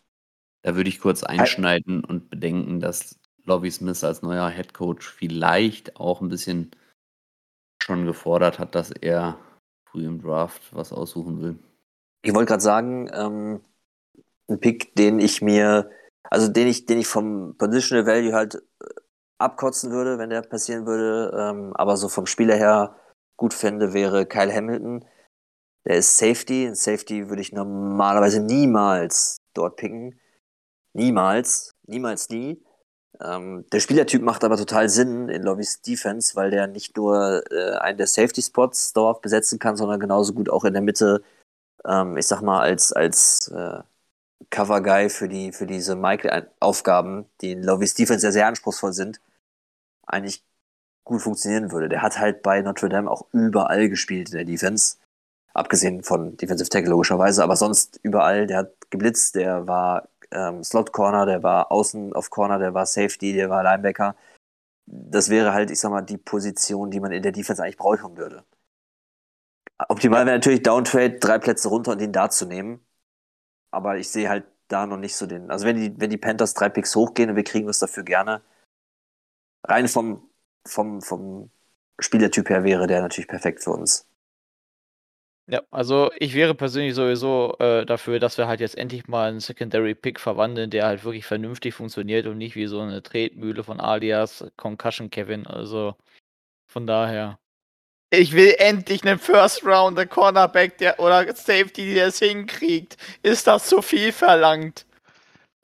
[0.62, 5.96] Da würde ich kurz einschneiden und bedenken, dass Lovie Smith als neuer Head Coach vielleicht
[5.96, 6.72] auch ein bisschen
[7.82, 9.38] schon gefordert hat, dass er
[9.88, 11.58] früh im Draft was aussuchen will.
[12.22, 13.60] Ich wollte gerade sagen, ähm,
[14.48, 15.90] ein Pick, den ich mir,
[16.24, 18.60] also den ich, den ich vom Positional Value halt äh,
[19.38, 22.96] abkotzen würde, wenn der passieren würde, ähm, aber so vom Spieler her
[23.36, 25.04] gut fände, wäre Kyle Hamilton.
[25.86, 26.74] Der ist Safety.
[26.74, 30.18] Safety würde ich normalerweise niemals dort picken.
[30.92, 31.74] Niemals.
[31.86, 32.62] Niemals nie.
[33.20, 37.76] Ähm, der Spielertyp macht aber total Sinn in Lobbys Defense, weil der nicht nur äh,
[37.78, 41.22] einen der Safety-Spots dauerhaft besetzen kann, sondern genauso gut auch in der Mitte,
[41.86, 43.82] ähm, ich sag mal, als, als äh,
[44.50, 49.20] Cover-Guy für, die, für diese Michael-Aufgaben, die in Lobbys Defense ja sehr anspruchsvoll sind,
[50.06, 50.44] eigentlich
[51.04, 51.88] gut funktionieren würde.
[51.88, 54.96] Der hat halt bei Notre Dame auch überall gespielt in der Defense.
[55.56, 58.46] Abgesehen von Defensive Tackle logischerweise, aber sonst überall.
[58.46, 62.84] Der hat geblitzt, der war ähm, Slot Corner, der war außen auf Corner, der war
[62.84, 64.16] Safety, der war Linebacker.
[64.86, 68.18] Das wäre halt, ich sag mal, die Position, die man in der Defense eigentlich brauchen
[68.18, 68.44] würde.
[69.88, 72.84] Optimal wäre natürlich Downtrade, drei Plätze runter und ihn da zu nehmen.
[73.70, 75.50] Aber ich sehe halt da noch nicht so den.
[75.50, 78.42] Also wenn die, wenn die Panthers drei Picks hochgehen und wir kriegen was dafür gerne,
[79.64, 80.28] rein vom,
[80.66, 81.50] vom, vom
[81.98, 84.06] Spielertyp her wäre der natürlich perfekt für uns.
[85.48, 89.38] Ja, also ich wäre persönlich sowieso äh, dafür, dass wir halt jetzt endlich mal einen
[89.38, 93.78] Secondary Pick verwandeln, der halt wirklich vernünftig funktioniert und nicht wie so eine Tretmühle von
[93.78, 95.46] Alias Concussion Kevin.
[95.46, 95.94] Also
[96.66, 97.38] von daher.
[98.10, 102.96] Ich will endlich einen First Rounder Cornerback der, oder Safety, der es hinkriegt.
[103.22, 104.84] Ist das zu viel verlangt?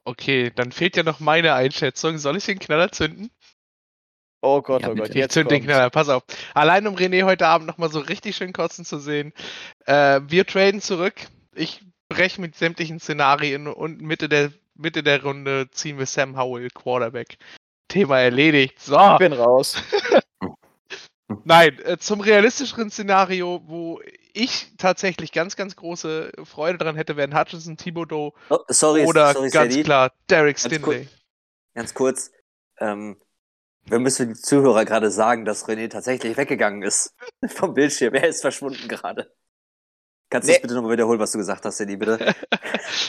[0.04, 2.18] Okay, dann fehlt ja noch meine Einschätzung.
[2.18, 3.30] Soll ich den Knaller zünden?
[4.44, 5.62] Oh Gott, Ja, oh Gott, jetzt zünd den.
[5.62, 6.24] Knaller, pass auf.
[6.52, 9.32] Allein um René heute Abend nochmal so richtig schön kotzen zu sehen.
[9.86, 11.14] Äh, wir traden zurück.
[11.54, 16.68] Ich breche mit sämtlichen Szenarien und Mitte der, Mitte der Runde ziehen wir Sam Howell,
[16.70, 17.38] Quarterback.
[17.88, 18.80] Thema erledigt.
[18.80, 18.98] So.
[18.98, 19.76] Ich bin raus.
[21.44, 24.00] Nein, äh, zum realistischeren Szenario, wo
[24.34, 29.50] ich tatsächlich ganz, ganz große Freude dran hätte, wären Hutchinson, Thibodeau Oh, sorry, oder sorry,
[29.50, 29.82] ganz Sadie.
[29.82, 31.08] klar Derek Stinley.
[31.74, 32.30] Ganz kurz.
[32.78, 33.16] Ähm,
[33.84, 37.14] wir müssen die Zuhörer gerade sagen, dass René tatsächlich weggegangen ist
[37.48, 38.14] vom Bildschirm.
[38.14, 39.32] Er ist verschwunden gerade.
[40.32, 40.56] Kannst du Nee.
[40.56, 42.18] das bitte nochmal wiederholen, was du gesagt hast, Sadie, bitte?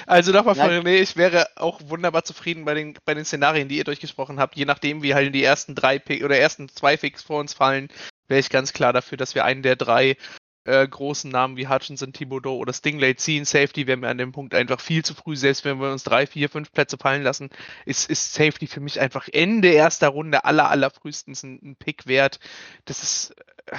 [0.06, 0.70] Also nochmal von.
[0.70, 4.58] René, ich wäre auch wunderbar zufrieden bei den, bei den Szenarien, die ihr durchgesprochen habt.
[4.58, 7.88] Je nachdem, wie halt die ersten drei Pick oder ersten zwei Picks vor uns fallen,
[8.28, 10.18] wäre ich ganz klar dafür, dass wir einen der drei
[10.66, 13.46] äh, großen Namen wie Hutchinson, Thibodeau oder Stingley ziehen.
[13.46, 16.28] Safety wäre mir an dem Punkt einfach viel zu früh, selbst wenn wir uns drei,
[16.28, 17.50] vier, fünf Plätze fallen lassen,
[17.86, 22.08] ist, ist Safety für mich einfach Ende erster Runde aller, aller frühestens ein, ein Pick
[22.08, 22.40] wert.
[22.86, 23.36] Das ist
[23.68, 23.76] äh,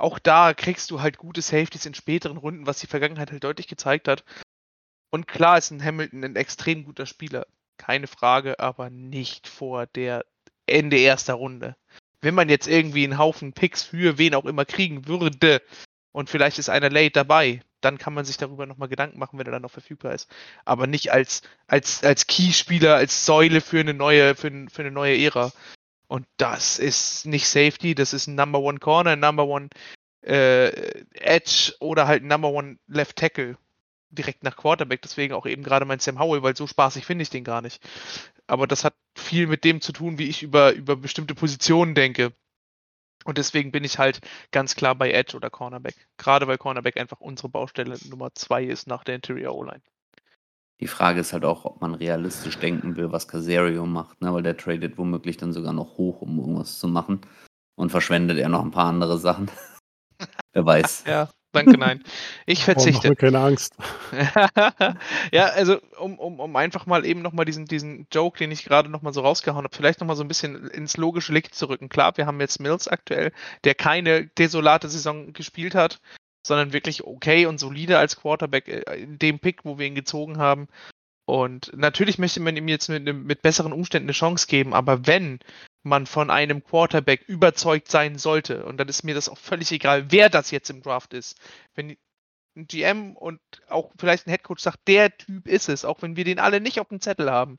[0.00, 3.68] auch da kriegst du halt gute Safeties in späteren Runden, was die Vergangenheit halt deutlich
[3.68, 4.24] gezeigt hat.
[5.10, 7.46] Und klar ist ein Hamilton ein extrem guter Spieler,
[7.76, 10.24] keine Frage, aber nicht vor der
[10.66, 11.76] Ende erster Runde.
[12.20, 15.62] Wenn man jetzt irgendwie einen Haufen Picks für wen auch immer kriegen würde
[16.12, 19.46] und vielleicht ist einer late dabei, dann kann man sich darüber nochmal Gedanken machen, wenn
[19.46, 20.30] er dann noch verfügbar ist.
[20.64, 25.18] Aber nicht als, als, als Key-Spieler, als Säule für eine neue, für, für eine neue
[25.18, 25.50] Ära.
[26.10, 29.68] Und das ist nicht Safety, das ist ein Number One Corner, ein Number One
[30.22, 33.56] äh, Edge oder halt ein Number One Left Tackle
[34.08, 35.02] direkt nach Quarterback.
[35.02, 37.80] Deswegen auch eben gerade mein Sam Howell, weil so spaßig finde ich den gar nicht.
[38.48, 42.32] Aber das hat viel mit dem zu tun, wie ich über, über bestimmte Positionen denke.
[43.24, 44.18] Und deswegen bin ich halt
[44.50, 45.94] ganz klar bei Edge oder Cornerback.
[46.16, 49.82] Gerade weil Cornerback einfach unsere Baustelle Nummer zwei ist nach der Interior O-Line.
[50.80, 54.32] Die Frage ist halt auch, ob man realistisch denken will, was Casario macht, ne?
[54.32, 57.20] weil der tradet womöglich dann sogar noch hoch, um irgendwas zu machen.
[57.76, 59.50] Und verschwendet er noch ein paar andere Sachen.
[60.52, 61.04] Wer weiß.
[61.06, 62.02] Ja, danke, nein.
[62.46, 63.08] Ich Oh, mach verzichte.
[63.10, 63.74] mir keine Angst.
[65.32, 68.88] ja, also um, um, um einfach mal eben nochmal diesen, diesen Joke, den ich gerade
[68.88, 71.88] nochmal so rausgehauen habe, vielleicht nochmal so ein bisschen ins logische Licht zu rücken.
[71.88, 73.32] Klar, wir haben jetzt Mills aktuell,
[73.64, 76.00] der keine desolate Saison gespielt hat,
[76.46, 80.38] sondern wirklich okay und solide als Quarterback äh, in dem Pick, wo wir ihn gezogen
[80.38, 80.68] haben.
[81.26, 85.38] Und natürlich möchte man ihm jetzt mit, mit besseren Umständen eine Chance geben, aber wenn
[85.82, 90.10] man von einem Quarterback überzeugt sein sollte, und dann ist mir das auch völlig egal,
[90.10, 91.38] wer das jetzt im Draft ist,
[91.74, 91.96] wenn
[92.56, 96.24] ein GM und auch vielleicht ein Headcoach sagt, der Typ ist es, auch wenn wir
[96.24, 97.58] den alle nicht auf dem Zettel haben.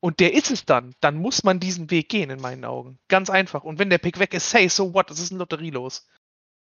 [0.00, 2.98] Und der ist es dann, dann muss man diesen Weg gehen, in meinen Augen.
[3.08, 3.64] Ganz einfach.
[3.64, 6.06] Und wenn der Pick weg ist, say so what, das ist ein Lotterielos.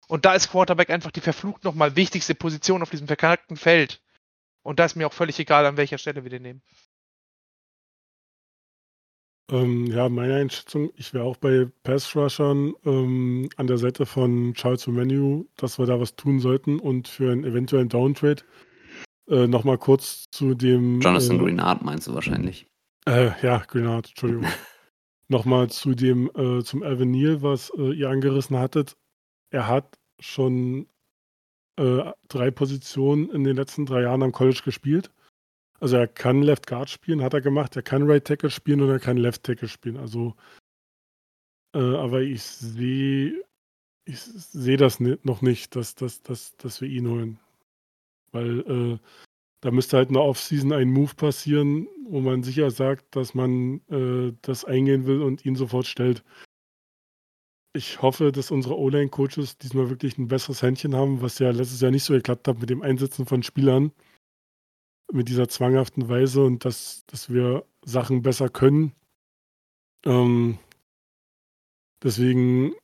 [0.08, 4.02] Und da ist Quarterback einfach die verflucht nochmal wichtigste Position auf diesem verkackten Feld.
[4.62, 6.62] Und da ist mir auch völlig egal, an welcher Stelle wir den nehmen.
[9.50, 14.86] Ähm, ja, meine Einschätzung, ich wäre auch bei Pass-Rushern ähm, an der Seite von Charles
[14.86, 18.42] Romenu, dass wir da was tun sollten und für einen eventuellen Downtrade
[19.28, 21.00] äh, nochmal kurz zu dem.
[21.00, 22.66] Jonathan äh, Greenard meinst du wahrscheinlich.
[23.06, 24.46] Äh, ja, Greenard, Entschuldigung.
[25.28, 28.96] nochmal zu dem, äh, zum Avenir, was äh, ihr angerissen hattet.
[29.54, 30.88] Er hat schon
[31.76, 35.12] äh, drei Positionen in den letzten drei Jahren am College gespielt.
[35.78, 37.76] Also er kann Left Guard spielen, hat er gemacht.
[37.76, 39.96] Er kann Right Tackle spielen und er kann Left Tackle spielen.
[39.96, 40.34] Also,
[41.72, 43.44] äh, aber ich sehe,
[44.04, 47.38] ich sehe das noch nicht, dass, dass, dass, dass wir ihn holen.
[48.32, 48.98] Weil äh,
[49.60, 53.82] da müsste halt in der Offseason ein Move passieren, wo man sicher sagt, dass man
[53.88, 56.24] äh, das eingehen will und ihn sofort stellt.
[57.76, 61.90] Ich hoffe, dass unsere O-Line-Coaches diesmal wirklich ein besseres Händchen haben, was ja letztes Jahr
[61.90, 63.90] nicht so geklappt hat mit dem Einsetzen von Spielern,
[65.12, 68.94] mit dieser zwanghaften Weise und dass, dass wir Sachen besser können.
[70.06, 70.58] Ähm,
[72.00, 72.76] deswegen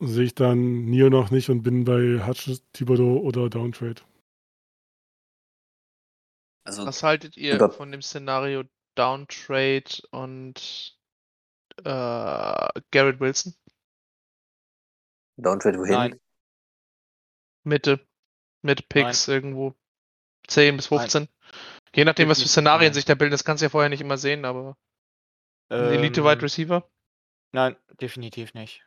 [0.00, 4.02] sehe ich dann Nier noch nicht und bin bei Hutch, Thibodeau oder Downtrade.
[6.64, 8.64] Also, Was haltet ihr von dem Szenario
[8.96, 10.98] Downtrade und
[11.84, 13.54] äh, Garrett Wilson?
[15.36, 15.92] Downtrade wohin?
[15.92, 16.20] Nein.
[17.64, 18.00] Mitte.
[18.62, 19.34] Mitte Picks Nein.
[19.36, 19.74] irgendwo.
[20.48, 21.22] 10 bis 15.
[21.22, 21.28] Nein.
[21.94, 22.94] Je nachdem, was für Szenarien Nein.
[22.94, 24.76] sich da bilden, das kannst du ja vorher nicht immer sehen, aber.
[25.70, 26.88] Ähm, Elite Wide Receiver?
[27.52, 28.84] Nein, definitiv nicht.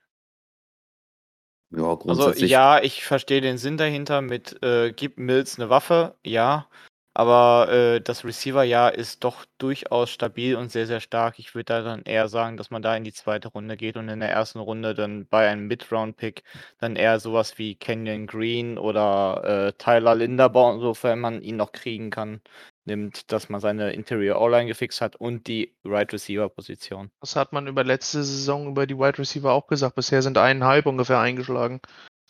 [1.72, 2.44] Ja, also, grundsätzlich.
[2.44, 6.70] Also ja, ich verstehe den Sinn dahinter mit äh, gib Mills eine Waffe, ja.
[7.18, 11.40] Aber äh, das Receiver-Jahr ist doch durchaus stabil und sehr, sehr stark.
[11.40, 14.08] Ich würde da dann eher sagen, dass man da in die zweite Runde geht und
[14.08, 16.44] in der ersten Runde dann bei einem Mid-Round-Pick
[16.78, 22.12] dann eher sowas wie Kenyon Green oder äh, Tyler Linderbaum, sofern man ihn noch kriegen
[22.12, 22.40] kann,
[22.86, 27.10] nimmt, dass man seine Interior O-Line gefixt hat und die Right Receiver-Position.
[27.20, 29.96] Das hat man über letzte Saison über die Wide Receiver auch gesagt.
[29.96, 31.82] Bisher sind eineinhalb ungefähr eingeschlagen.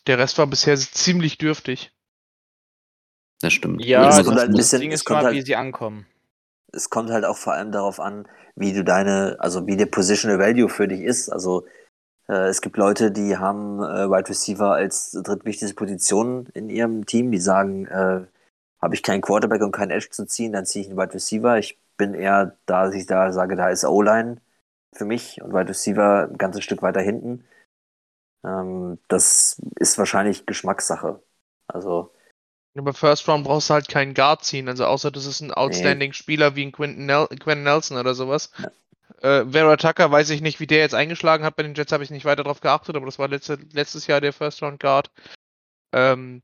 [0.06, 1.92] Der Rest war bisher ziemlich dürftig.
[3.40, 3.84] Das stimmt.
[3.84, 6.06] Ja, es kommt halt ein bisschen, Ding ist es kommt mal, halt, wie sie ankommen.
[6.72, 8.26] Es kommt halt auch vor allem darauf an,
[8.56, 11.28] wie du deine, also wie der Positional Value für dich ist.
[11.28, 11.64] Also
[12.28, 17.30] äh, es gibt Leute, die haben äh, Wide Receiver als drittwichtigste Position in ihrem Team,
[17.30, 18.26] die sagen, äh,
[18.80, 21.58] habe ich keinen Quarterback und keinen Edge zu ziehen, dann ziehe ich einen Wide Receiver.
[21.58, 24.40] Ich bin eher da, dass ich da sage, da ist O-Line
[24.92, 27.44] für mich und Wide Receiver ein ganzes Stück weiter hinten.
[28.44, 31.20] Ähm, das ist wahrscheinlich Geschmackssache.
[31.66, 32.12] Also
[32.78, 36.10] aber First Round brauchst du halt keinen Guard ziehen, also außer das ist ein outstanding
[36.10, 36.14] nee.
[36.14, 38.50] Spieler wie ein Quentin, Nel Quentin Nelson oder sowas.
[38.58, 38.70] Ja.
[39.20, 41.56] Äh, Vera Tucker, weiß ich nicht, wie der jetzt eingeschlagen hat.
[41.56, 44.20] Bei den Jets habe ich nicht weiter drauf geachtet, aber das war letzte, letztes Jahr
[44.20, 45.10] der First Round Guard.
[45.92, 46.42] Ähm,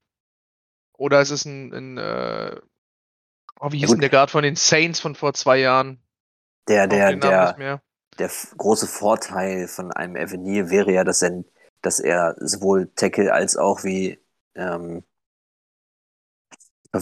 [0.97, 2.57] oder es ist ein, ein äh,
[3.61, 6.01] oh, wie hieß denn der Guard von den Saints von vor zwei Jahren?
[6.69, 7.81] Der, der, der,
[8.19, 11.45] der große Vorteil von einem Avenir wäre ja, dass er,
[11.83, 14.19] dass er sowohl Tackle als auch wie
[14.55, 15.05] ähm,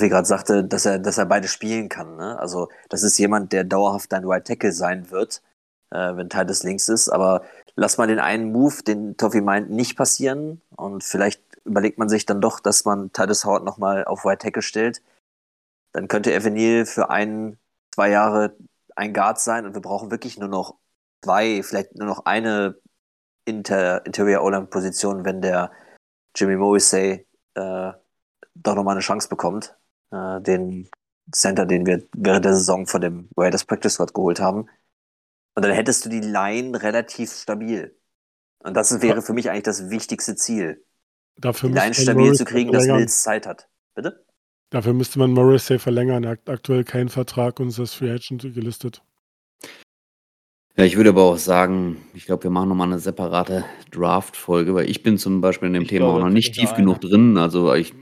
[0.01, 2.17] wie gerade sagte, dass er, dass er beide spielen kann.
[2.17, 2.39] Ne?
[2.39, 5.43] Also das ist jemand, der dauerhaft dein Right Tackle sein wird,
[5.91, 7.11] äh, wenn Teil des Links ist.
[7.11, 7.43] Aber
[7.77, 10.63] lass mal den einen Move, den Toffee meint, nicht passieren.
[10.77, 14.63] Und vielleicht überlegt man sich dann doch, dass man Titus Howard nochmal auf Right Tackle
[14.63, 15.03] stellt.
[15.93, 17.59] Dann könnte Evanil für ein,
[17.95, 18.57] zwei Jahre
[18.97, 20.77] ein Guard sein und wir brauchen wirklich nur noch
[21.23, 22.77] zwei, vielleicht nur noch eine
[23.45, 25.71] Inter Interior O-Line-Position, wenn der
[26.35, 27.93] Jimmy Morrissey äh,
[28.55, 29.77] doch nochmal eine Chance bekommt
[30.13, 30.89] äh, den
[31.33, 34.69] Center, den wir während der Saison von dem Raiders Practice Squad geholt haben.
[35.55, 37.97] Und dann hättest du die Line relativ stabil.
[38.61, 40.85] Und das wäre für mich eigentlich das wichtigste Ziel.
[41.37, 43.69] Dafür die Line stabil Morris zu kriegen, dass Mills Zeit hat.
[43.95, 44.25] Bitte?
[44.71, 46.25] Dafür müsste man Morrissey verlängern.
[46.25, 49.03] Er hat aktuell keinen Vertrag und ist als Free Agent gelistet.
[50.77, 54.89] Ja, ich würde aber auch sagen, ich glaube, wir machen nochmal eine separate Draft-Folge, weil
[54.89, 57.37] ich bin zum Beispiel in dem ich Thema glaube, auch noch nicht tief genug drin.
[57.37, 57.93] Also ich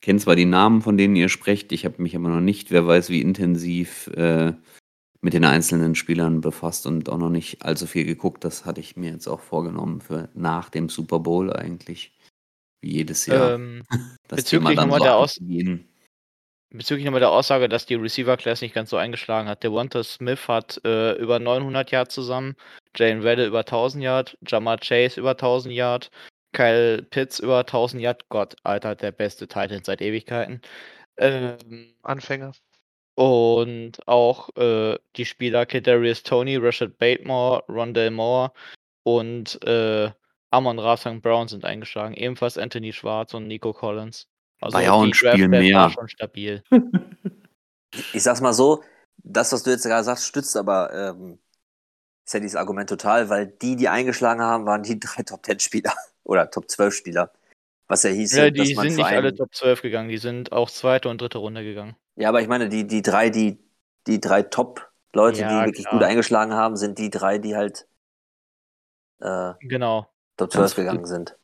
[0.00, 2.86] kenne zwar die Namen, von denen ihr sprecht, ich habe mich aber noch nicht, wer
[2.86, 4.52] weiß wie intensiv, äh,
[5.20, 8.44] mit den einzelnen Spielern befasst und auch noch nicht allzu viel geguckt.
[8.44, 12.12] Das hatte ich mir jetzt auch vorgenommen für nach dem Super Bowl eigentlich.
[12.80, 13.54] Wie jedes Jahr.
[13.54, 13.82] Ähm,
[14.28, 15.40] das bezüglich nochmal so der Aus
[16.70, 19.62] Bezüglich nochmal der Aussage, dass die Receiver-Class nicht ganz so eingeschlagen hat.
[19.62, 22.56] Der Wanta Smith hat äh, über 900 Yard zusammen,
[22.94, 26.10] Jane Redde über 1000 Yard, Jamar Chase über 1000 Yard,
[26.52, 28.28] Kyle Pitts über 1000 Yard.
[28.28, 30.60] Gott, Alter, der beste Titan seit Ewigkeiten.
[31.16, 32.52] Ähm, Anfänger.
[33.14, 38.52] Und auch äh, die Spieler Kadarius Tony, Rashad Batemore, Rondell Moore
[39.02, 40.10] und äh,
[40.50, 42.14] Amon Rasang Brown sind eingeschlagen.
[42.14, 44.28] Ebenfalls Anthony Schwarz und Nico Collins.
[44.60, 45.74] Also war ja auch ein Spiel mehr.
[45.74, 46.62] war schon stabil.
[48.12, 48.82] ich sag's mal so,
[49.18, 51.38] das, was du jetzt gerade sagst, stützt aber ähm,
[52.24, 55.92] Sallys Argument total, weil die, die eingeschlagen haben, waren die drei Top-10-Spieler
[56.28, 57.32] oder Top 12 Spieler.
[57.88, 60.52] Was ja hieß, ja, die dass man sind nicht alle Top 12 gegangen, die sind
[60.52, 61.96] auch zweite und dritte Runde gegangen.
[62.16, 63.58] Ja, aber ich meine, die, die drei, die,
[64.06, 65.98] die drei Top-Leute, ja, die wirklich klar.
[65.98, 67.88] gut eingeschlagen haben, sind die drei, die halt
[69.20, 70.06] äh, Genau,
[70.36, 71.36] Top Ganz 12 gegangen sind.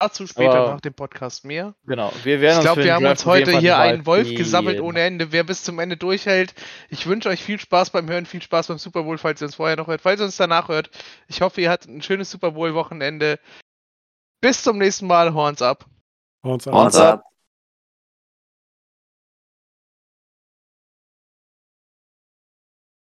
[0.00, 1.74] Dazu später Aber- nach dem Podcast mehr.
[1.86, 2.12] genau.
[2.24, 4.34] Wir werden Ich uns glaube, wir haben Draft uns jeden heute hier einen Wolf die-
[4.34, 5.32] gesammelt ohne Ende.
[5.32, 6.52] Wer bis zum Ende durchhält,
[6.90, 9.54] ich wünsche euch viel Spaß beim Hören, viel Spaß beim Super Bowl, falls ihr uns
[9.54, 10.90] vorher noch hört, falls ihr uns danach hört.
[11.28, 13.38] Ich hoffe, ihr hattet ein schönes Super Bowl-Wochenende.
[14.42, 15.86] Bis zum nächsten Mal, Horns ab.
[16.44, 16.74] Horns ab.
[16.74, 17.22] Horns ab.